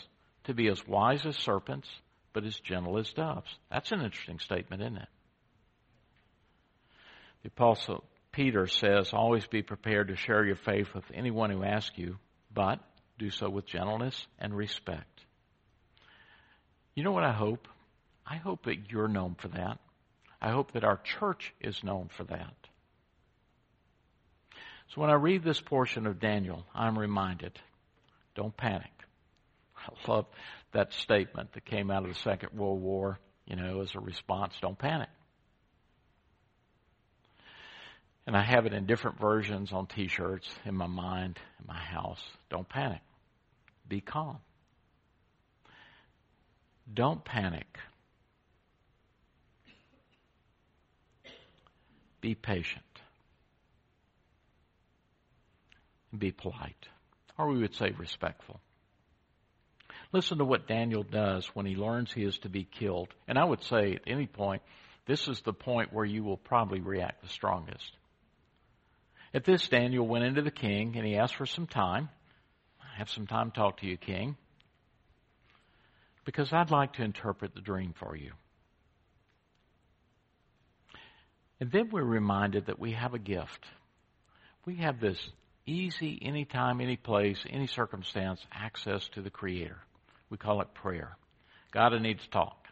to 0.47 0.55
be 0.55 0.69
as 0.69 0.87
wise 0.87 1.25
as 1.27 1.37
serpents, 1.37 1.89
but 2.33 2.45
as 2.45 2.59
gentle 2.61 2.99
as 2.99 3.13
doves. 3.13 3.51
That's 3.71 3.93
an 3.93 4.03
interesting 4.03 4.39
statement, 4.39 4.83
isn't 4.83 4.97
it? 4.97 5.09
The 7.43 7.49
Apostle 7.49 8.05
Peter 8.33 8.67
says, 8.67 9.13
always 9.13 9.47
be 9.47 9.63
prepared 9.63 10.09
to 10.09 10.17
share 10.17 10.45
your 10.45 10.57
faith 10.57 10.89
with 10.95 11.05
anyone 11.15 11.51
who 11.51 11.65
asks 11.65 11.97
you, 11.97 12.19
but 12.53 12.81
do 13.19 13.31
so 13.31 13.49
with 13.49 13.67
gentleness 13.67 14.27
and 14.39 14.55
respect. 14.55 15.21
You 16.95 17.03
know 17.03 17.13
what 17.13 17.25
I 17.25 17.33
hope? 17.33 17.69
I 18.27 18.37
hope 18.37 18.65
that 18.65 18.91
you're 18.91 19.09
known 19.09 19.37
for 19.39 19.49
that. 19.49 19.79
I 20.41 20.51
hope 20.51 20.73
that 20.73 20.85
our 20.85 20.99
church 20.99 21.55
is 21.61 21.83
known 21.83 22.11
for 22.17 22.25
that. 22.25 22.55
So 24.89 25.01
when 25.01 25.11
I 25.11 25.15
read 25.15 25.43
this 25.43 25.61
portion 25.61 26.07
of 26.07 26.21
Daniel, 26.21 26.65
I'm 26.75 26.99
reminded 26.99 27.59
don't 28.35 28.57
panic. 28.57 28.91
I 29.87 30.11
love 30.11 30.27
that 30.73 30.93
statement 30.93 31.53
that 31.53 31.65
came 31.65 31.91
out 31.91 32.05
of 32.05 32.09
the 32.09 32.19
Second 32.21 32.51
World 32.59 32.81
War, 32.81 33.19
you 33.47 33.57
know, 33.57 33.81
as 33.81 33.95
a 33.95 34.01
response 34.01 34.55
don't 34.61 34.79
panic. 34.79 35.09
And 38.27 38.37
I 38.37 38.43
have 38.43 38.67
it 38.67 38.73
in 38.73 38.87
different 38.87 39.21
versions 39.21 39.73
on 39.73 39.87
t 39.87 40.09
shirts 40.09 40.49
in 40.65 40.75
my 40.75 40.89
mind, 40.89 41.39
in 41.61 41.67
my 41.67 41.79
house. 41.79 42.23
Don't 42.51 42.69
panic. 42.69 43.01
Be 43.89 44.01
calm. 44.01 44.39
Don't 46.93 47.25
panic. 47.25 47.79
Be 52.21 52.35
patient. 52.35 52.83
Be 56.17 56.33
polite. 56.33 56.89
Or 57.39 57.49
we 57.49 57.59
would 57.59 57.75
say 57.75 57.93
respectful. 57.97 58.61
Listen 60.17 60.39
to 60.39 60.47
what 60.47 60.67
Daniel 60.67 61.03
does 61.03 61.45
when 61.49 61.67
he 61.67 61.77
learns 61.77 62.11
he 62.11 62.25
is 62.25 62.39
to 62.39 62.49
be 62.49 62.65
killed. 62.65 63.09
And 63.29 63.39
I 63.39 63.45
would 63.45 63.63
say 63.65 63.97
at 63.97 64.01
any 64.07 64.27
point, 64.27 64.63
this 65.05 65.29
is 65.29 65.43
the 65.43 65.53
point 65.53 65.93
where 65.93 66.07
you 66.07 66.25
will 66.25 66.39
probably 66.39 66.81
react 66.81 67.21
the 67.21 67.29
strongest. 67.29 67.93
At 69.35 69.45
this, 69.45 69.69
Daniel 69.69 70.07
went 70.09 70.25
into 70.25 70.41
the 70.41 70.51
king 70.51 70.97
and 70.97 71.07
he 71.07 71.17
asked 71.17 71.35
for 71.35 71.45
some 71.45 71.67
time. 71.67 72.09
I 72.81 72.97
have 72.97 73.11
some 73.11 73.27
time 73.27 73.51
to 73.51 73.61
talk 73.61 73.81
to 73.81 73.87
you, 73.87 73.99
king 73.99 74.39
because 76.25 76.51
I'd 76.51 76.71
like 76.71 76.95
to 76.95 77.03
interpret 77.03 77.55
the 77.55 77.61
dream 77.61 77.93
for 77.99 78.17
you. 78.17 78.33
And 81.61 81.71
then 81.71 81.91
we're 81.93 82.03
reminded 82.03 82.67
that 82.67 82.79
we 82.79 82.93
have 82.93 83.13
a 83.13 83.19
gift. 83.19 83.67
We 84.65 84.77
have 84.77 84.99
this 84.99 85.19
easy, 85.67 86.19
anytime, 86.23 86.81
any 86.81 86.97
place, 86.97 87.45
any 87.51 87.67
circumstance 87.67 88.41
access 88.51 89.07
to 89.09 89.21
the 89.21 89.31
Creator. 89.31 89.77
We 90.31 90.37
call 90.37 90.61
it 90.61 90.75
prayer. 90.75 91.17
God, 91.73 91.95
I 91.95 91.99
need 91.99 92.21
to 92.21 92.31
talk. 92.31 92.67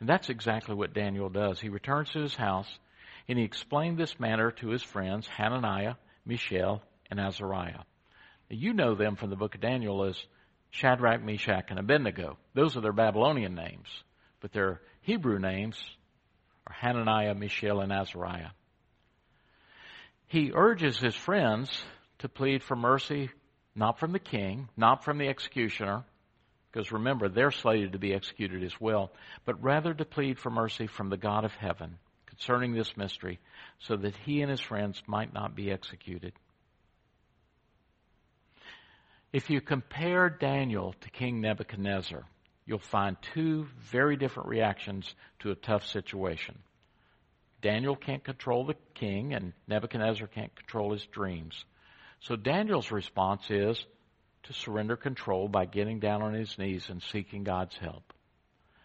And 0.00 0.08
that's 0.08 0.28
exactly 0.28 0.74
what 0.74 0.94
Daniel 0.94 1.28
does. 1.28 1.60
He 1.60 1.68
returns 1.68 2.10
to 2.10 2.20
his 2.20 2.34
house 2.34 2.68
and 3.28 3.38
he 3.38 3.44
explained 3.44 3.98
this 3.98 4.20
matter 4.20 4.52
to 4.52 4.68
his 4.68 4.82
friends, 4.82 5.26
Hananiah, 5.26 5.94
Mishael, 6.24 6.82
and 7.10 7.18
Azariah. 7.18 7.82
Now, 8.50 8.56
you 8.56 8.72
know 8.72 8.94
them 8.94 9.16
from 9.16 9.30
the 9.30 9.36
book 9.36 9.54
of 9.54 9.60
Daniel 9.60 10.04
as 10.04 10.16
Shadrach, 10.70 11.22
Meshach, 11.22 11.66
and 11.70 11.78
Abednego. 11.78 12.38
Those 12.54 12.76
are 12.76 12.80
their 12.80 12.92
Babylonian 12.92 13.54
names, 13.54 13.88
but 14.40 14.52
their 14.52 14.80
Hebrew 15.00 15.38
names 15.38 15.76
are 16.66 16.74
Hananiah, 16.74 17.34
Mishael, 17.34 17.80
and 17.80 17.92
Azariah. 17.92 18.50
He 20.26 20.52
urges 20.54 20.98
his 20.98 21.14
friends 21.14 21.70
to 22.18 22.28
plead 22.28 22.62
for 22.62 22.76
mercy, 22.76 23.30
not 23.74 23.98
from 23.98 24.12
the 24.12 24.18
king, 24.18 24.68
not 24.76 25.04
from 25.04 25.18
the 25.18 25.28
executioner, 25.28 26.04
because 26.76 26.92
remember, 26.92 27.30
they're 27.30 27.50
slated 27.50 27.92
to 27.92 27.98
be 27.98 28.12
executed 28.12 28.62
as 28.62 28.78
well, 28.78 29.10
but 29.46 29.62
rather 29.62 29.94
to 29.94 30.04
plead 30.04 30.38
for 30.38 30.50
mercy 30.50 30.86
from 30.86 31.08
the 31.08 31.16
God 31.16 31.46
of 31.46 31.54
heaven 31.54 31.96
concerning 32.26 32.74
this 32.74 32.98
mystery, 32.98 33.38
so 33.78 33.96
that 33.96 34.14
he 34.26 34.42
and 34.42 34.50
his 34.50 34.60
friends 34.60 35.02
might 35.06 35.32
not 35.32 35.56
be 35.56 35.70
executed. 35.70 36.34
If 39.32 39.48
you 39.48 39.62
compare 39.62 40.28
Daniel 40.28 40.94
to 41.00 41.08
King 41.08 41.40
Nebuchadnezzar, 41.40 42.24
you'll 42.66 42.78
find 42.78 43.16
two 43.32 43.66
very 43.90 44.18
different 44.18 44.50
reactions 44.50 45.14
to 45.38 45.52
a 45.52 45.54
tough 45.54 45.86
situation. 45.86 46.58
Daniel 47.62 47.96
can't 47.96 48.22
control 48.22 48.66
the 48.66 48.76
king, 48.92 49.32
and 49.32 49.54
Nebuchadnezzar 49.66 50.26
can't 50.26 50.54
control 50.54 50.92
his 50.92 51.06
dreams. 51.06 51.64
So 52.20 52.36
Daniel's 52.36 52.92
response 52.92 53.50
is 53.50 53.82
to 54.46 54.52
surrender 54.52 54.96
control 54.96 55.48
by 55.48 55.64
getting 55.64 56.00
down 56.00 56.22
on 56.22 56.34
his 56.34 56.58
knees 56.58 56.88
and 56.88 57.02
seeking 57.02 57.44
God's 57.44 57.76
help. 57.76 58.12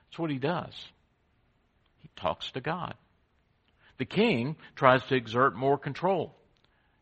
That's 0.10 0.20
what 0.20 0.32
he 0.32 0.38
does. 0.38 0.74
He 2.00 2.10
talks 2.16 2.52
to 2.52 2.62
God. 2.62 2.96
The 3.98 4.06
king 4.06 4.56
tries 4.76 5.04
to 5.06 5.16
exert 5.16 5.56
more 5.56 5.78
control. 5.78 6.36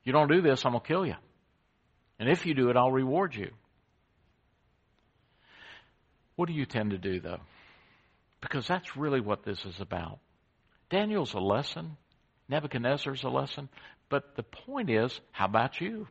You 0.03 0.13
don't 0.13 0.31
do 0.31 0.41
this, 0.41 0.65
I'm 0.65 0.73
going 0.73 0.81
to 0.81 0.87
kill 0.87 1.05
you. 1.05 1.15
And 2.19 2.29
if 2.29 2.45
you 2.45 2.53
do 2.53 2.69
it, 2.69 2.75
I'll 2.75 2.91
reward 2.91 3.33
you. 3.35 3.51
What 6.35 6.47
do 6.47 6.53
you 6.53 6.65
tend 6.65 6.91
to 6.91 6.97
do, 6.97 7.19
though? 7.19 7.39
Because 8.41 8.67
that's 8.67 8.95
really 8.95 9.21
what 9.21 9.43
this 9.43 9.63
is 9.65 9.79
about. 9.79 10.19
Daniel's 10.89 11.33
a 11.33 11.39
lesson, 11.39 11.97
Nebuchadnezzar's 12.47 13.23
a 13.23 13.29
lesson, 13.29 13.69
but 14.09 14.35
the 14.35 14.43
point 14.43 14.89
is, 14.89 15.19
how 15.31 15.45
about 15.45 15.79
you? 15.79 16.07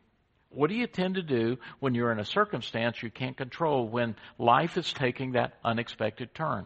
What 0.49 0.69
do 0.69 0.75
you 0.75 0.87
tend 0.87 1.15
to 1.15 1.21
do 1.21 1.57
when 1.79 1.93
you're 1.93 2.11
in 2.11 2.19
a 2.19 2.25
circumstance 2.25 3.03
you 3.03 3.11
can't 3.11 3.37
control, 3.37 3.87
when 3.87 4.15
life 4.37 4.77
is 4.77 4.91
taking 4.91 5.33
that 5.33 5.53
unexpected 5.63 6.33
turn? 6.33 6.65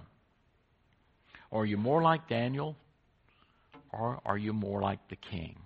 Are 1.51 1.65
you 1.65 1.77
more 1.77 2.01
like 2.01 2.27
Daniel, 2.29 2.77
or 3.91 4.19
are 4.25 4.37
you 4.37 4.53
more 4.53 4.81
like 4.81 5.07
the 5.09 5.15
king? 5.15 5.57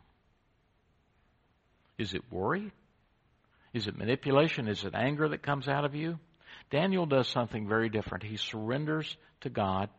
Is 1.98 2.14
it 2.14 2.24
worry? 2.32 2.72
Is 3.74 3.88
it 3.88 3.98
manipulation? 3.98 4.68
Is 4.68 4.84
it 4.84 4.96
anger 4.96 5.30
that 5.30 5.44
comes 5.44 5.68
out 5.68 5.86
of 5.86 5.96
you? 5.96 6.20
Daniel 6.70 7.06
does 7.06 7.28
something 7.28 7.68
very 7.68 7.90
different. 7.90 8.24
He 8.24 8.38
surrenders 8.38 9.16
to 9.42 9.50
God, 9.50 9.90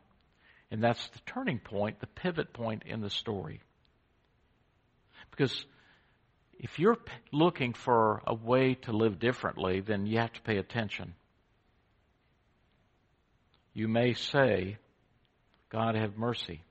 and 0.71 0.83
that's 0.83 1.09
the 1.09 1.21
turning 1.27 1.59
point, 1.59 2.01
the 2.01 2.07
pivot 2.07 2.53
point 2.53 2.83
in 2.85 3.01
the 3.01 3.11
story. 3.11 3.61
Because 5.31 5.65
if 6.59 6.79
you're 6.79 6.99
looking 7.33 7.73
for 7.73 8.23
a 8.27 8.35
way 8.35 8.75
to 8.83 8.93
live 8.93 9.19
differently, 9.19 9.81
then 9.81 10.07
you 10.07 10.19
have 10.19 10.33
to 10.33 10.41
pay 10.43 10.59
attention. 10.59 11.15
You 13.75 13.87
may 13.87 14.15
say, 14.15 14.79
God 15.71 15.95
have 15.95 16.19
mercy, 16.19 16.63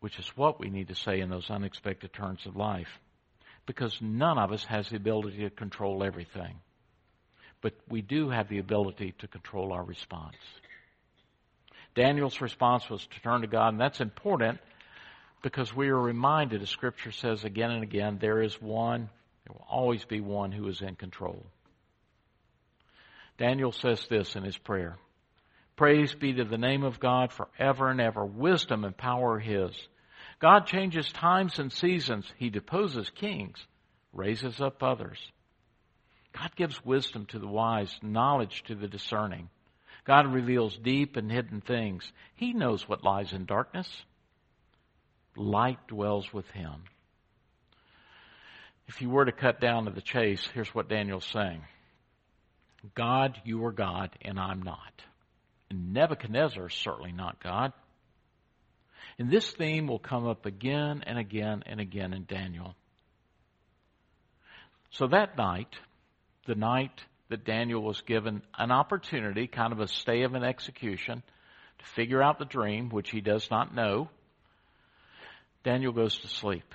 which 0.00 0.18
is 0.18 0.28
what 0.36 0.60
we 0.60 0.68
need 0.68 0.88
to 0.88 0.94
say 0.94 1.20
in 1.20 1.30
those 1.30 1.48
unexpected 1.48 2.12
turns 2.12 2.44
of 2.44 2.56
life 2.56 3.00
because 3.66 3.96
none 4.02 4.38
of 4.38 4.52
us 4.52 4.64
has 4.64 4.90
the 4.90 4.96
ability 4.96 5.38
to 5.38 5.50
control 5.50 6.04
everything. 6.04 6.56
But 7.62 7.72
we 7.88 8.02
do 8.02 8.28
have 8.28 8.50
the 8.50 8.58
ability 8.58 9.14
to 9.20 9.28
control 9.28 9.72
our 9.72 9.82
response. 9.82 10.36
Daniel's 11.94 12.42
response 12.42 12.90
was 12.90 13.06
to 13.06 13.20
turn 13.20 13.40
to 13.40 13.46
God, 13.46 13.68
and 13.68 13.80
that's 13.80 14.00
important 14.00 14.58
because 15.44 15.76
we 15.76 15.90
are 15.90 16.00
reminded, 16.00 16.62
as 16.62 16.70
Scripture 16.70 17.12
says 17.12 17.44
again 17.44 17.70
and 17.70 17.82
again, 17.82 18.16
there 18.18 18.40
is 18.40 18.60
one, 18.62 19.10
there 19.46 19.52
will 19.52 19.66
always 19.70 20.02
be 20.06 20.18
one 20.18 20.50
who 20.50 20.66
is 20.68 20.80
in 20.80 20.96
control. 20.96 21.44
Daniel 23.36 23.70
says 23.70 24.06
this 24.08 24.36
in 24.36 24.42
his 24.42 24.56
prayer 24.56 24.96
Praise 25.76 26.14
be 26.14 26.32
to 26.32 26.44
the 26.44 26.56
name 26.56 26.82
of 26.82 26.98
God 26.98 27.30
forever 27.30 27.90
and 27.90 28.00
ever. 28.00 28.24
Wisdom 28.24 28.84
and 28.84 28.96
power 28.96 29.34
are 29.34 29.38
His. 29.38 29.72
God 30.40 30.66
changes 30.66 31.12
times 31.12 31.58
and 31.58 31.70
seasons. 31.70 32.26
He 32.38 32.48
deposes 32.48 33.10
kings, 33.10 33.58
raises 34.14 34.62
up 34.62 34.82
others. 34.82 35.18
God 36.32 36.56
gives 36.56 36.82
wisdom 36.86 37.26
to 37.26 37.38
the 37.38 37.46
wise, 37.46 37.94
knowledge 38.02 38.62
to 38.68 38.74
the 38.74 38.88
discerning. 38.88 39.50
God 40.06 40.32
reveals 40.32 40.78
deep 40.78 41.16
and 41.16 41.30
hidden 41.30 41.60
things. 41.60 42.10
He 42.34 42.54
knows 42.54 42.88
what 42.88 43.04
lies 43.04 43.32
in 43.34 43.44
darkness. 43.44 43.88
Light 45.36 45.78
dwells 45.88 46.32
with 46.32 46.48
him. 46.50 46.84
If 48.86 49.00
you 49.00 49.10
were 49.10 49.24
to 49.24 49.32
cut 49.32 49.60
down 49.60 49.86
to 49.86 49.90
the 49.90 50.02
chase, 50.02 50.46
here's 50.52 50.74
what 50.74 50.88
Daniel's 50.88 51.26
saying 51.26 51.62
God, 52.94 53.40
you 53.44 53.64
are 53.64 53.72
God, 53.72 54.10
and 54.22 54.38
I'm 54.38 54.62
not. 54.62 55.02
And 55.70 55.92
Nebuchadnezzar 55.92 56.66
is 56.66 56.74
certainly 56.74 57.12
not 57.12 57.42
God. 57.42 57.72
And 59.18 59.30
this 59.30 59.50
theme 59.52 59.86
will 59.86 59.98
come 59.98 60.26
up 60.26 60.44
again 60.44 61.02
and 61.06 61.18
again 61.18 61.62
and 61.66 61.80
again 61.80 62.12
in 62.12 62.24
Daniel. 62.24 62.74
So 64.90 65.06
that 65.08 65.36
night, 65.36 65.74
the 66.46 66.54
night 66.54 67.00
that 67.30 67.44
Daniel 67.44 67.82
was 67.82 68.00
given 68.02 68.42
an 68.58 68.70
opportunity, 68.70 69.46
kind 69.46 69.72
of 69.72 69.80
a 69.80 69.88
stay 69.88 70.22
of 70.22 70.34
an 70.34 70.44
execution, 70.44 71.22
to 71.78 71.84
figure 71.84 72.22
out 72.22 72.38
the 72.38 72.44
dream, 72.44 72.90
which 72.90 73.10
he 73.10 73.20
does 73.20 73.50
not 73.50 73.74
know, 73.74 74.08
Daniel 75.64 75.92
goes 75.92 76.16
to 76.18 76.28
sleep. 76.28 76.74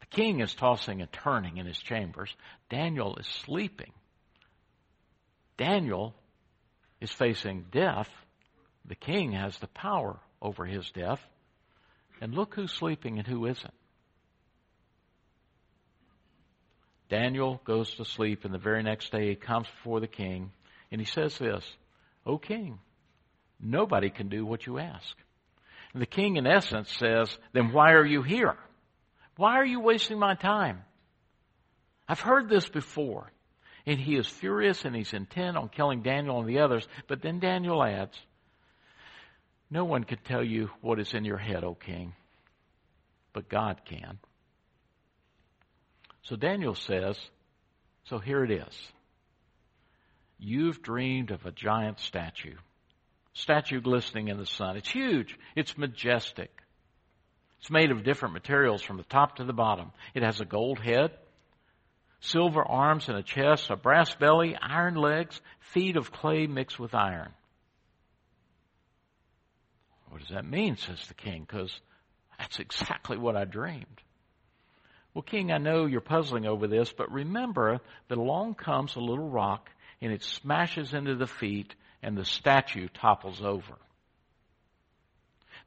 The 0.00 0.06
king 0.06 0.40
is 0.40 0.54
tossing 0.54 1.00
and 1.00 1.12
turning 1.12 1.56
in 1.56 1.66
his 1.66 1.78
chambers. 1.78 2.34
Daniel 2.68 3.16
is 3.16 3.26
sleeping. 3.26 3.92
Daniel 5.56 6.14
is 7.00 7.10
facing 7.10 7.66
death. 7.70 8.10
The 8.84 8.96
king 8.96 9.32
has 9.32 9.56
the 9.58 9.68
power 9.68 10.18
over 10.42 10.66
his 10.66 10.90
death. 10.90 11.20
And 12.20 12.34
look 12.34 12.54
who's 12.54 12.72
sleeping 12.72 13.18
and 13.18 13.26
who 13.26 13.46
isn't. 13.46 13.74
Daniel 17.08 17.60
goes 17.64 17.94
to 17.94 18.04
sleep, 18.04 18.44
and 18.44 18.52
the 18.52 18.58
very 18.58 18.82
next 18.82 19.12
day 19.12 19.28
he 19.28 19.34
comes 19.34 19.66
before 19.66 20.00
the 20.00 20.06
king, 20.06 20.50
and 20.90 21.00
he 21.00 21.06
says 21.06 21.38
this, 21.38 21.64
O 22.26 22.36
king, 22.36 22.78
nobody 23.60 24.10
can 24.10 24.28
do 24.28 24.44
what 24.44 24.66
you 24.66 24.78
ask. 24.78 25.16
The 25.98 26.06
king, 26.06 26.36
in 26.36 26.46
essence, 26.46 26.90
says, 26.96 27.36
Then 27.52 27.72
why 27.72 27.92
are 27.92 28.06
you 28.06 28.22
here? 28.22 28.54
Why 29.36 29.56
are 29.56 29.64
you 29.64 29.80
wasting 29.80 30.18
my 30.18 30.34
time? 30.34 30.82
I've 32.08 32.20
heard 32.20 32.48
this 32.48 32.68
before. 32.68 33.30
And 33.84 33.98
he 33.98 34.16
is 34.16 34.26
furious 34.26 34.84
and 34.84 34.94
he's 34.94 35.12
intent 35.12 35.56
on 35.56 35.70
killing 35.70 36.02
Daniel 36.02 36.40
and 36.40 36.48
the 36.48 36.60
others. 36.60 36.86
But 37.08 37.22
then 37.22 37.40
Daniel 37.40 37.82
adds, 37.82 38.16
No 39.70 39.84
one 39.84 40.04
can 40.04 40.18
tell 40.18 40.44
you 40.44 40.70
what 40.82 41.00
is 41.00 41.14
in 41.14 41.24
your 41.24 41.38
head, 41.38 41.64
O 41.64 41.74
king, 41.74 42.12
but 43.32 43.48
God 43.48 43.80
can. 43.84 44.18
So 46.22 46.36
Daniel 46.36 46.74
says, 46.74 47.18
So 48.04 48.18
here 48.18 48.44
it 48.44 48.50
is. 48.50 48.92
You've 50.38 50.82
dreamed 50.82 51.30
of 51.30 51.46
a 51.46 51.50
giant 51.52 51.98
statue. 51.98 52.56
Statue 53.34 53.80
glistening 53.80 54.28
in 54.28 54.38
the 54.38 54.46
sun. 54.46 54.76
It's 54.76 54.90
huge. 54.90 55.38
It's 55.54 55.78
majestic. 55.78 56.50
It's 57.60 57.70
made 57.70 57.90
of 57.90 58.04
different 58.04 58.34
materials 58.34 58.82
from 58.82 58.96
the 58.96 59.04
top 59.04 59.36
to 59.36 59.44
the 59.44 59.52
bottom. 59.52 59.92
It 60.14 60.22
has 60.22 60.40
a 60.40 60.44
gold 60.44 60.78
head, 60.78 61.10
silver 62.20 62.64
arms 62.64 63.08
and 63.08 63.18
a 63.18 63.22
chest, 63.22 63.70
a 63.70 63.76
brass 63.76 64.14
belly, 64.14 64.56
iron 64.60 64.94
legs, 64.94 65.40
feet 65.60 65.96
of 65.96 66.12
clay 66.12 66.46
mixed 66.46 66.78
with 66.78 66.94
iron. 66.94 67.32
What 70.08 70.20
does 70.20 70.30
that 70.30 70.46
mean, 70.46 70.76
says 70.76 71.06
the 71.08 71.14
king? 71.14 71.46
Because 71.46 71.72
that's 72.38 72.58
exactly 72.58 73.18
what 73.18 73.36
I 73.36 73.44
dreamed. 73.44 74.02
Well, 75.14 75.22
king, 75.22 75.50
I 75.50 75.58
know 75.58 75.86
you're 75.86 76.00
puzzling 76.00 76.46
over 76.46 76.66
this, 76.66 76.92
but 76.92 77.10
remember 77.10 77.80
that 78.08 78.18
along 78.18 78.54
comes 78.54 78.94
a 78.94 79.00
little 79.00 79.28
rock 79.28 79.68
and 80.00 80.12
it 80.12 80.22
smashes 80.22 80.94
into 80.94 81.16
the 81.16 81.26
feet 81.26 81.74
and 82.02 82.16
the 82.16 82.24
statue 82.24 82.88
topples 82.88 83.42
over. 83.42 83.78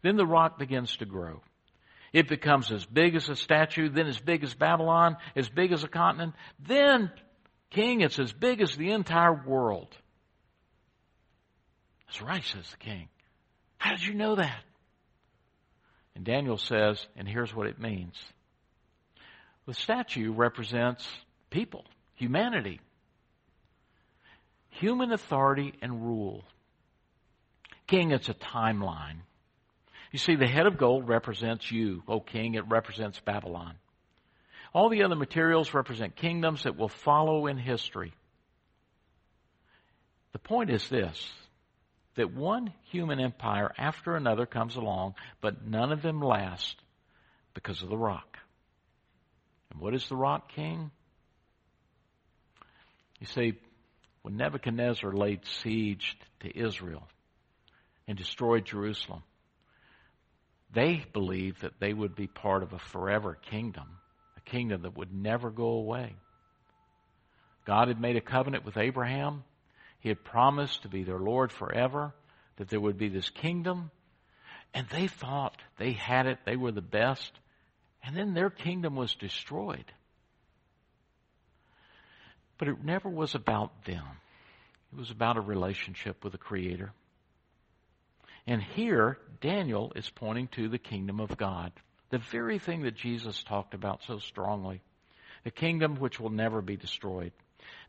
Then 0.02 0.16
the 0.16 0.26
rock 0.26 0.58
begins 0.58 0.96
to 0.98 1.06
grow. 1.06 1.42
It 2.14 2.28
becomes 2.28 2.72
as 2.72 2.86
big 2.86 3.16
as 3.16 3.30
a 3.30 3.36
statue, 3.36 3.90
then 3.90 4.08
as 4.08 4.20
big 4.20 4.44
as 4.44 4.54
Babylon, 4.54 5.18
as 5.36 5.48
big 5.48 5.72
as 5.72 5.84
a 5.84 5.88
continent. 5.88 6.34
Then, 6.60 7.12
king, 7.70 8.02
it's 8.02 8.20
as 8.20 8.34
big 8.34 8.62
as 8.62 8.76
the 8.76 8.92
entire 8.92 9.34
world. 9.34 9.96
That's 12.08 12.22
right, 12.22 12.44
says 12.44 12.70
the 12.72 12.78
king. 12.78 13.08
How 13.78 13.92
did 13.92 14.06
you 14.06 14.14
know 14.14 14.36
that? 14.36 14.64
And 16.16 16.26
Daniel 16.26 16.58
says, 16.58 17.06
and 17.16 17.28
here's 17.28 17.56
what 17.56 17.68
it 17.68 17.80
means. 17.80 18.16
The 19.66 19.74
statue 19.74 20.34
represents 20.34 21.08
people, 21.50 21.86
humanity, 22.16 22.82
human 24.72 25.12
authority 25.12 25.74
and 25.82 26.04
rule. 26.04 26.44
King, 27.88 28.12
it's 28.12 28.30
a 28.30 28.34
timeline. 28.34 29.18
You 30.12 30.20
see, 30.20 30.36
the 30.36 30.48
head 30.48 30.66
of 30.66 30.78
gold 30.78 31.08
represents 31.08 31.72
you, 31.72 32.04
O 32.08 32.20
king. 32.20 32.56
It 32.56 32.68
represents 32.68 33.20
Babylon. 33.20 33.76
All 34.74 34.90
the 34.90 35.04
other 35.04 35.16
materials 35.16 35.74
represent 35.74 36.16
kingdoms 36.16 36.64
that 36.64 36.78
will 36.78 36.90
follow 36.90 37.48
in 37.48 37.58
history. 37.58 38.14
The 40.34 40.40
point 40.40 40.70
is 40.70 40.88
this 40.90 41.30
that 42.16 42.34
one 42.34 42.74
human 42.90 43.22
empire 43.22 43.72
after 43.78 44.16
another 44.16 44.46
comes 44.46 44.76
along, 44.76 45.16
but 45.40 45.66
none 45.66 45.94
of 45.94 46.02
them 46.02 46.22
last 46.22 46.76
because 47.54 47.82
of 47.82 47.90
the 47.90 47.98
rock. 47.98 48.38
And 49.72 49.80
what 49.80 49.96
is 49.96 50.08
the 50.10 50.18
rock 50.18 50.52
king? 50.52 50.92
You 53.20 53.28
see, 53.28 53.54
when 54.22 54.38
Nebuchadnezzar 54.38 55.12
laid 55.12 55.46
siege 55.46 56.18
to 56.42 56.58
Israel 56.58 57.08
and 58.08 58.18
destroyed 58.18 58.66
Jerusalem, 58.66 59.24
they 60.74 61.04
believed 61.12 61.62
that 61.62 61.80
they 61.80 61.94
would 61.94 62.16
be 62.16 62.28
part 62.28 62.64
of 62.64 62.74
a 62.74 62.80
forever 62.80 63.38
kingdom, 63.50 63.88
a 64.38 64.42
kingdom 64.42 64.84
that 64.84 64.98
would 64.98 65.14
never 65.14 65.50
go 65.50 65.66
away. 65.66 66.16
God 67.66 67.90
had 67.90 68.00
made 68.00 68.16
a 68.16 68.22
covenant 68.22 68.66
with 68.66 68.78
Abraham. 68.78 69.44
He 70.00 70.10
had 70.10 70.24
promised 70.24 70.84
to 70.84 70.90
be 70.90 71.04
their 71.04 71.20
Lord 71.20 71.52
forever, 71.52 72.14
that 72.58 72.70
there 72.70 72.80
would 72.80 72.98
be 72.98 73.10
this 73.10 73.30
kingdom. 73.30 73.92
And 74.74 74.88
they 74.90 75.08
thought 75.08 75.58
they 75.78 75.92
had 75.92 76.26
it, 76.26 76.40
they 76.46 76.56
were 76.56 76.72
the 76.72 76.82
best. 76.82 77.32
And 78.04 78.16
then 78.16 78.34
their 78.34 78.50
kingdom 78.50 78.96
was 78.96 79.14
destroyed. 79.16 79.86
But 82.62 82.68
it 82.68 82.86
never 82.86 83.10
was 83.10 83.34
about 83.34 83.86
them. 83.86 84.04
It 84.94 85.00
was 85.00 85.10
about 85.10 85.36
a 85.36 85.42
relationship 85.42 86.24
with 86.24 86.34
the 86.34 86.38
Creator. 86.38 86.94
And 88.46 88.62
here, 88.62 89.18
Daniel 89.42 89.92
is 89.96 90.08
pointing 90.12 90.48
to 90.50 90.70
the 90.70 90.78
kingdom 90.78 91.20
of 91.20 91.36
God, 91.38 91.72
the 92.12 92.20
very 92.20 92.60
thing 92.60 92.84
that 92.84 92.96
Jesus 92.96 93.42
talked 93.42 93.74
about 93.74 94.04
so 94.04 94.20
strongly, 94.20 94.84
the 95.44 95.50
kingdom 95.50 95.96
which 95.96 96.20
will 96.20 96.30
never 96.30 96.62
be 96.62 96.78
destroyed. 96.78 97.32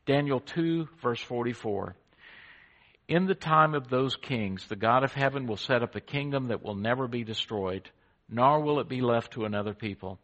Daniel 0.06 0.40
2, 0.40 0.88
verse 1.02 1.20
44. 1.20 1.94
In 3.08 3.26
the 3.26 3.34
time 3.34 3.74
of 3.74 3.90
those 3.90 4.16
kings, 4.16 4.66
the 4.68 4.74
God 4.74 5.04
of 5.04 5.12
heaven 5.12 5.46
will 5.46 5.58
set 5.58 5.82
up 5.82 5.96
a 5.96 6.00
kingdom 6.00 6.48
that 6.48 6.62
will 6.62 6.76
never 6.76 7.08
be 7.08 7.24
destroyed, 7.24 7.90
nor 8.26 8.62
will 8.62 8.80
it 8.80 8.88
be 8.88 9.02
left 9.02 9.34
to 9.34 9.44
another 9.44 9.74
people. 9.74 10.18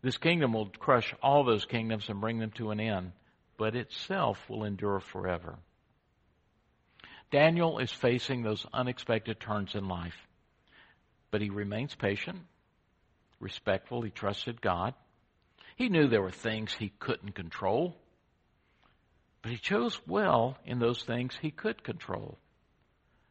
This 0.00 0.16
kingdom 0.16 0.54
will 0.54 0.70
crush 0.70 1.14
all 1.22 1.44
those 1.44 1.66
kingdoms 1.66 2.08
and 2.08 2.22
bring 2.22 2.38
them 2.38 2.52
to 2.52 2.70
an 2.70 2.80
end, 2.80 3.12
but 3.56 3.76
itself 3.76 4.38
will 4.48 4.64
endure 4.64 5.00
forever. 5.00 5.56
Daniel 7.30 7.78
is 7.78 7.90
facing 7.90 8.42
those 8.42 8.66
unexpected 8.72 9.40
turns 9.40 9.74
in 9.74 9.88
life, 9.88 10.16
but 11.30 11.40
he 11.40 11.50
remains 11.50 11.94
patient, 11.94 12.38
respectful. 13.40 14.02
He 14.02 14.10
trusted 14.10 14.60
God. 14.60 14.94
He 15.76 15.88
knew 15.88 16.06
there 16.06 16.22
were 16.22 16.30
things 16.30 16.72
he 16.72 16.92
couldn't 17.00 17.34
control, 17.34 17.96
but 19.42 19.50
he 19.50 19.58
chose 19.58 20.00
well 20.06 20.56
in 20.64 20.78
those 20.78 21.02
things 21.02 21.36
he 21.40 21.50
could 21.50 21.82
control. 21.82 22.38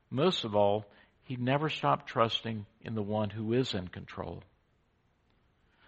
Most 0.09 0.43
of 0.43 0.55
all, 0.55 0.85
he 1.23 1.37
never 1.37 1.69
stopped 1.69 2.07
trusting 2.07 2.65
in 2.81 2.95
the 2.95 3.01
one 3.01 3.29
who 3.29 3.53
is 3.53 3.73
in 3.73 3.87
control. 3.87 4.43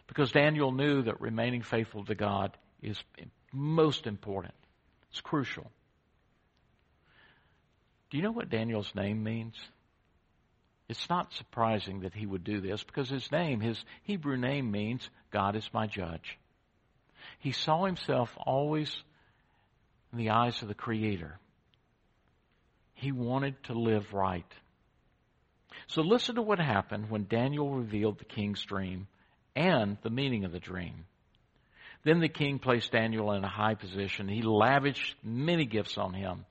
Because 0.08 0.32
Daniel 0.32 0.72
knew 0.72 1.02
that 1.04 1.20
remaining 1.20 1.62
faithful 1.62 2.06
to 2.06 2.16
God 2.16 2.56
is 2.82 2.98
most 3.56 4.06
important. 4.06 4.54
It's 5.12 5.22
crucial. 5.22 5.72
Do 8.10 8.18
you 8.18 8.24
know 8.24 8.32
what 8.32 8.50
Daniel's 8.50 8.94
name 8.94 9.24
means? 9.24 9.56
It's 10.88 11.10
not 11.10 11.34
surprising 11.34 12.02
that 12.02 12.14
he 12.14 12.26
would 12.26 12.44
do 12.44 12.62
this 12.62 12.84
because 12.84 13.10
his 13.10 13.32
name, 13.32 13.60
his 13.60 13.84
Hebrew 14.04 14.38
name 14.38 14.70
means 14.70 15.10
God 15.32 15.56
is 15.56 15.68
my 15.74 15.88
judge. 15.88 16.38
He 17.40 17.52
saw 17.52 17.86
himself 17.86 18.30
always 18.38 18.96
in 20.12 20.20
the 20.20 20.30
eyes 20.30 20.62
of 20.62 20.68
the 20.68 20.76
Creator. 20.76 21.40
He 22.94 23.12
wanted 23.12 23.62
to 23.64 23.74
live 23.74 24.14
right. 24.14 24.46
So 25.88 26.02
listen 26.02 26.36
to 26.36 26.42
what 26.42 26.60
happened 26.60 27.10
when 27.10 27.28
Daniel 27.28 27.70
revealed 27.70 28.20
the 28.20 28.26
king's 28.26 28.64
dream 28.64 29.08
and 29.56 29.98
the 30.04 30.10
meaning 30.10 30.46
of 30.46 30.52
the 30.52 30.60
dream. 30.60 31.06
Then 32.06 32.20
the 32.20 32.30
king 32.30 32.60
placed 32.60 32.92
Daniel 32.92 33.32
in 33.32 33.44
a 33.44 33.50
high 33.50 33.74
position. 33.74 34.28
He 34.28 34.44
lavished 34.44 35.16
many 35.24 35.66
gifts 35.66 35.98
on 35.98 36.14
him. 36.14 36.46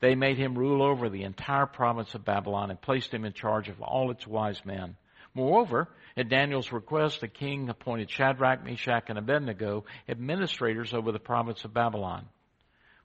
They 0.00 0.14
made 0.14 0.36
him 0.36 0.58
rule 0.58 0.82
over 0.82 1.08
the 1.08 1.22
entire 1.22 1.64
province 1.64 2.14
of 2.14 2.26
Babylon 2.26 2.70
and 2.70 2.80
placed 2.80 3.12
him 3.12 3.24
in 3.24 3.32
charge 3.32 3.70
of 3.70 3.80
all 3.80 4.10
its 4.10 4.26
wise 4.26 4.62
men. 4.66 4.96
Moreover, 5.32 5.88
at 6.18 6.28
Daniel's 6.28 6.70
request, 6.70 7.22
the 7.22 7.28
king 7.28 7.70
appointed 7.70 8.10
Shadrach, 8.10 8.62
Meshach, 8.62 9.04
and 9.08 9.18
Abednego 9.18 9.86
administrators 10.06 10.92
over 10.92 11.12
the 11.12 11.18
province 11.18 11.64
of 11.64 11.72
Babylon, 11.72 12.26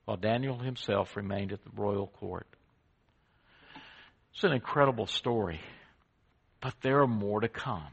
while 0.04 0.18
Daniel 0.18 0.60
himself 0.60 1.16
remained 1.16 1.54
at 1.54 1.64
the 1.64 1.72
royal 1.74 2.08
court. 2.08 2.46
It's 4.34 4.44
an 4.44 4.52
incredible 4.52 5.08
story, 5.08 5.62
but 6.60 6.76
there 6.82 7.02
are 7.02 7.08
more 7.08 7.40
to 7.40 7.48
come 7.48 7.88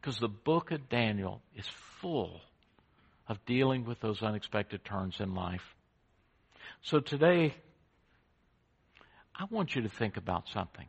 because 0.00 0.18
the 0.18 0.28
book 0.28 0.72
of 0.72 0.88
Daniel 0.88 1.40
is 1.54 1.68
full 2.00 2.40
of 3.28 3.44
dealing 3.46 3.84
with 3.84 4.00
those 4.00 4.22
unexpected 4.22 4.84
turns 4.84 5.20
in 5.20 5.34
life. 5.34 5.74
So 6.82 7.00
today, 7.00 7.54
I 9.34 9.44
want 9.50 9.74
you 9.74 9.82
to 9.82 9.88
think 9.88 10.16
about 10.16 10.48
something. 10.48 10.86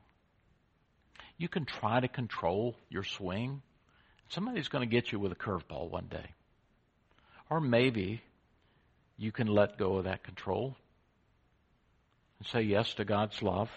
You 1.37 1.47
can 1.47 1.65
try 1.65 1.99
to 1.99 2.07
control 2.07 2.75
your 2.89 3.03
swing. 3.03 3.61
Somebody's 4.29 4.67
going 4.67 4.87
to 4.87 4.91
get 4.91 5.11
you 5.11 5.19
with 5.19 5.31
a 5.31 5.35
curveball 5.35 5.89
one 5.89 6.07
day. 6.09 6.31
Or 7.49 7.59
maybe 7.59 8.21
you 9.17 9.31
can 9.31 9.47
let 9.47 9.77
go 9.77 9.97
of 9.97 10.05
that 10.05 10.23
control 10.23 10.75
and 12.39 12.47
say 12.47 12.61
yes 12.61 12.93
to 12.95 13.05
God's 13.05 13.41
love. 13.41 13.69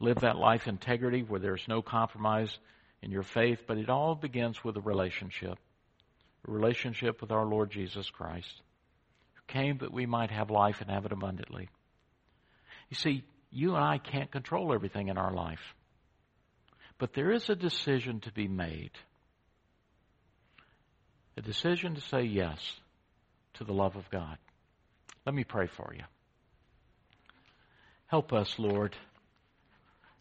Live 0.00 0.20
that 0.20 0.36
life 0.36 0.66
integrity 0.66 1.22
where 1.22 1.40
there's 1.40 1.66
no 1.68 1.82
compromise 1.82 2.56
in 3.02 3.10
your 3.10 3.22
faith, 3.22 3.64
but 3.66 3.78
it 3.78 3.88
all 3.90 4.14
begins 4.14 4.62
with 4.64 4.76
a 4.76 4.80
relationship. 4.80 5.58
Relationship 6.46 7.20
with 7.20 7.30
our 7.30 7.46
Lord 7.46 7.70
Jesus 7.70 8.10
Christ, 8.10 8.62
who 9.34 9.42
came 9.52 9.78
that 9.78 9.92
we 9.92 10.06
might 10.06 10.30
have 10.30 10.50
life 10.50 10.80
and 10.80 10.90
have 10.90 11.06
it 11.06 11.12
abundantly. 11.12 11.68
You 12.88 12.96
see, 12.96 13.24
you 13.50 13.74
and 13.76 13.84
I 13.84 13.98
can't 13.98 14.30
control 14.30 14.74
everything 14.74 15.08
in 15.08 15.18
our 15.18 15.32
life. 15.32 15.74
But 16.98 17.14
there 17.14 17.30
is 17.30 17.48
a 17.48 17.54
decision 17.54 18.20
to 18.20 18.32
be 18.32 18.48
made. 18.48 18.90
A 21.36 21.42
decision 21.42 21.94
to 21.94 22.00
say 22.00 22.22
yes 22.22 22.58
to 23.54 23.64
the 23.64 23.72
love 23.72 23.96
of 23.96 24.10
God. 24.10 24.36
Let 25.24 25.34
me 25.34 25.44
pray 25.44 25.68
for 25.76 25.92
you. 25.96 26.04
Help 28.06 28.32
us, 28.32 28.58
Lord, 28.58 28.94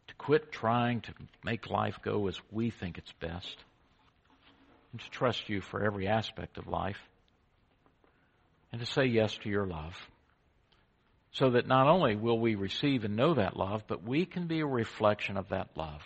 to 0.07 0.13
quit 0.15 0.51
trying 0.51 1.01
to 1.01 1.13
make 1.43 1.69
life 1.69 1.95
go 2.03 2.27
as 2.27 2.39
we 2.51 2.69
think 2.69 2.97
it's 2.97 3.11
best 3.19 3.57
and 4.91 5.01
to 5.01 5.09
trust 5.09 5.49
you 5.49 5.61
for 5.61 5.83
every 5.83 6.07
aspect 6.07 6.57
of 6.57 6.67
life 6.67 6.99
and 8.71 8.81
to 8.81 8.87
say 8.87 9.05
yes 9.05 9.35
to 9.43 9.49
your 9.49 9.65
love 9.65 9.93
so 11.33 11.51
that 11.51 11.67
not 11.67 11.87
only 11.87 12.15
will 12.15 12.39
we 12.39 12.55
receive 12.55 13.03
and 13.05 13.15
know 13.15 13.33
that 13.33 13.55
love, 13.55 13.83
but 13.87 14.03
we 14.03 14.25
can 14.25 14.47
be 14.47 14.59
a 14.59 14.65
reflection 14.65 15.37
of 15.37 15.49
that 15.49 15.69
love. 15.75 16.01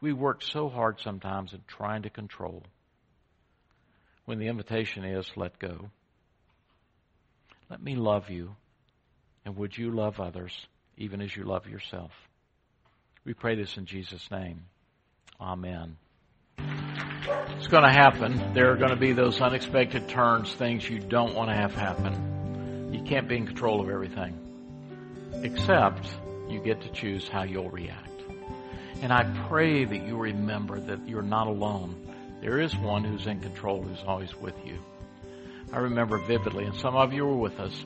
We 0.00 0.12
work 0.12 0.42
so 0.42 0.68
hard 0.68 1.00
sometimes 1.00 1.52
in 1.52 1.60
trying 1.66 2.02
to 2.02 2.10
control 2.10 2.62
when 4.24 4.38
the 4.38 4.48
invitation 4.48 5.04
is 5.04 5.30
let 5.36 5.58
go. 5.58 5.90
Let 7.70 7.82
me 7.82 7.94
love 7.94 8.30
you, 8.30 8.56
and 9.44 9.56
would 9.56 9.76
you 9.76 9.90
love 9.90 10.18
others 10.18 10.66
even 10.96 11.20
as 11.20 11.34
you 11.34 11.44
love 11.44 11.66
yourself? 11.66 12.12
We 13.24 13.34
pray 13.34 13.54
this 13.54 13.76
in 13.76 13.86
Jesus' 13.86 14.30
name. 14.30 14.64
Amen. 15.40 15.96
It's 17.56 17.68
going 17.68 17.84
to 17.84 17.92
happen. 17.92 18.52
There 18.52 18.70
are 18.72 18.76
going 18.76 18.90
to 18.90 18.96
be 18.96 19.12
those 19.12 19.40
unexpected 19.40 20.08
turns, 20.08 20.52
things 20.52 20.88
you 20.88 20.98
don't 20.98 21.34
want 21.34 21.48
to 21.48 21.56
have 21.56 21.74
happen. 21.74 22.90
You 22.92 23.02
can't 23.02 23.28
be 23.28 23.36
in 23.36 23.46
control 23.46 23.80
of 23.80 23.88
everything. 23.88 24.38
Except 25.42 26.06
you 26.48 26.60
get 26.60 26.82
to 26.82 26.90
choose 26.90 27.26
how 27.26 27.44
you'll 27.44 27.70
react. 27.70 28.10
And 29.00 29.12
I 29.12 29.24
pray 29.48 29.84
that 29.84 30.06
you 30.06 30.16
remember 30.16 30.78
that 30.80 31.08
you're 31.08 31.22
not 31.22 31.46
alone. 31.46 31.94
There 32.42 32.60
is 32.60 32.76
one 32.76 33.04
who's 33.04 33.26
in 33.26 33.40
control, 33.40 33.82
who's 33.82 34.02
always 34.06 34.34
with 34.36 34.54
you. 34.64 34.78
I 35.72 35.78
remember 35.78 36.18
vividly, 36.18 36.64
and 36.64 36.76
some 36.76 36.94
of 36.94 37.14
you 37.14 37.24
were 37.24 37.36
with 37.36 37.58
us, 37.58 37.84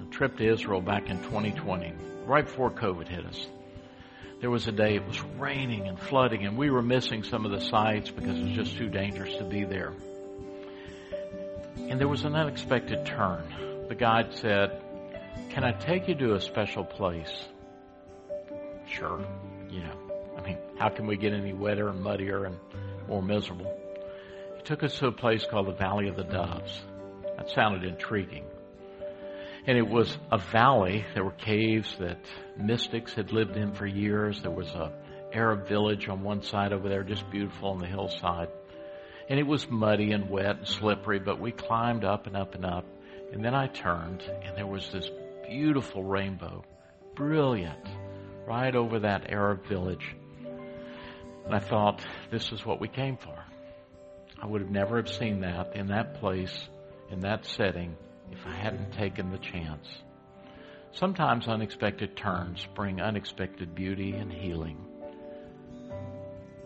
a 0.00 0.12
trip 0.12 0.36
to 0.36 0.46
Israel 0.46 0.82
back 0.82 1.08
in 1.08 1.22
2020, 1.22 1.94
right 2.26 2.44
before 2.44 2.70
COVID 2.70 3.08
hit 3.08 3.24
us 3.24 3.46
there 4.40 4.50
was 4.50 4.68
a 4.68 4.72
day 4.72 4.94
it 4.94 5.06
was 5.06 5.20
raining 5.38 5.88
and 5.88 5.98
flooding, 5.98 6.46
and 6.46 6.56
we 6.56 6.70
were 6.70 6.82
missing 6.82 7.22
some 7.24 7.44
of 7.44 7.50
the 7.50 7.60
sites 7.60 8.10
because 8.10 8.38
it 8.38 8.44
was 8.44 8.52
just 8.52 8.76
too 8.76 8.88
dangerous 8.88 9.36
to 9.36 9.44
be 9.44 9.64
there. 9.64 9.92
And 11.88 11.98
there 11.98 12.08
was 12.08 12.24
an 12.24 12.36
unexpected 12.36 13.06
turn. 13.06 13.86
The 13.88 13.94
guide 13.94 14.34
said, 14.34 14.82
Can 15.50 15.64
I 15.64 15.72
take 15.72 16.08
you 16.08 16.14
to 16.16 16.34
a 16.34 16.40
special 16.40 16.84
place? 16.84 17.32
Sure. 18.86 19.24
You 19.70 19.80
know, 19.80 19.98
I 20.36 20.42
mean, 20.42 20.58
how 20.78 20.88
can 20.88 21.06
we 21.06 21.16
get 21.16 21.32
any 21.32 21.52
wetter 21.52 21.88
and 21.88 22.00
muddier 22.02 22.44
and 22.44 22.58
more 23.08 23.22
miserable? 23.22 23.74
He 24.56 24.62
took 24.62 24.82
us 24.82 24.98
to 24.98 25.06
a 25.06 25.12
place 25.12 25.44
called 25.50 25.66
the 25.66 25.72
Valley 25.72 26.08
of 26.08 26.16
the 26.16 26.24
Doves. 26.24 26.82
That 27.36 27.50
sounded 27.50 27.84
intriguing. 27.84 28.44
And 29.66 29.76
it 29.76 29.86
was 29.86 30.16
a 30.30 30.38
valley. 30.38 31.04
There 31.14 31.24
were 31.24 31.30
caves 31.30 31.94
that 31.98 32.18
mystics 32.56 33.12
had 33.12 33.32
lived 33.32 33.56
in 33.56 33.74
for 33.74 33.86
years. 33.86 34.40
There 34.40 34.50
was 34.50 34.68
a 34.68 34.92
Arab 35.32 35.68
village 35.68 36.08
on 36.08 36.22
one 36.22 36.42
side 36.42 36.72
over 36.72 36.88
there, 36.88 37.02
just 37.02 37.30
beautiful 37.30 37.70
on 37.70 37.78
the 37.78 37.86
hillside. 37.86 38.48
And 39.28 39.38
it 39.38 39.46
was 39.46 39.68
muddy 39.68 40.12
and 40.12 40.30
wet 40.30 40.56
and 40.58 40.66
slippery, 40.66 41.18
but 41.18 41.38
we 41.38 41.52
climbed 41.52 42.04
up 42.04 42.26
and 42.26 42.36
up 42.36 42.54
and 42.54 42.64
up. 42.64 42.86
And 43.32 43.44
then 43.44 43.54
I 43.54 43.66
turned, 43.66 44.22
and 44.22 44.56
there 44.56 44.66
was 44.66 44.88
this 44.90 45.10
beautiful 45.46 46.02
rainbow, 46.02 46.64
brilliant, 47.14 47.86
right 48.46 48.74
over 48.74 49.00
that 49.00 49.30
Arab 49.30 49.66
village. 49.66 50.16
And 51.44 51.54
I 51.54 51.58
thought, 51.58 52.00
this 52.30 52.52
is 52.52 52.64
what 52.64 52.80
we 52.80 52.88
came 52.88 53.18
for. 53.18 53.36
I 54.40 54.46
would 54.46 54.62
have 54.62 54.70
never 54.70 54.96
have 54.96 55.10
seen 55.10 55.40
that 55.40 55.76
in 55.76 55.88
that 55.88 56.20
place, 56.20 56.56
in 57.10 57.20
that 57.20 57.44
setting, 57.44 57.96
if 58.32 58.46
I 58.46 58.54
hadn't 58.54 58.92
taken 58.92 59.30
the 59.30 59.38
chance. 59.38 59.86
Sometimes 60.92 61.48
unexpected 61.48 62.16
turns 62.16 62.66
bring 62.74 63.00
unexpected 63.00 63.74
beauty 63.74 64.12
and 64.12 64.32
healing. 64.32 64.78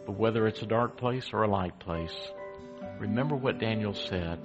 But 0.06 0.18
whether 0.18 0.46
it's 0.46 0.62
a 0.62 0.66
dark 0.66 0.96
place 0.96 1.30
or 1.32 1.42
a 1.42 1.50
light 1.50 1.78
place, 1.78 2.16
remember 2.98 3.36
what 3.36 3.58
Daniel 3.58 3.94
said. 3.94 4.38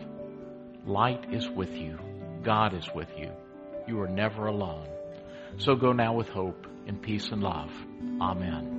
Light 0.85 1.33
is 1.33 1.49
with 1.49 1.71
you. 1.71 1.99
God 2.43 2.73
is 2.73 2.87
with 2.93 3.09
you. 3.17 3.31
You 3.87 4.01
are 4.01 4.07
never 4.07 4.47
alone. 4.47 4.87
So 5.57 5.75
go 5.75 5.93
now 5.93 6.13
with 6.13 6.29
hope 6.29 6.67
in 6.85 6.97
peace 6.97 7.29
and 7.31 7.41
love. 7.41 7.71
Amen. 8.21 8.76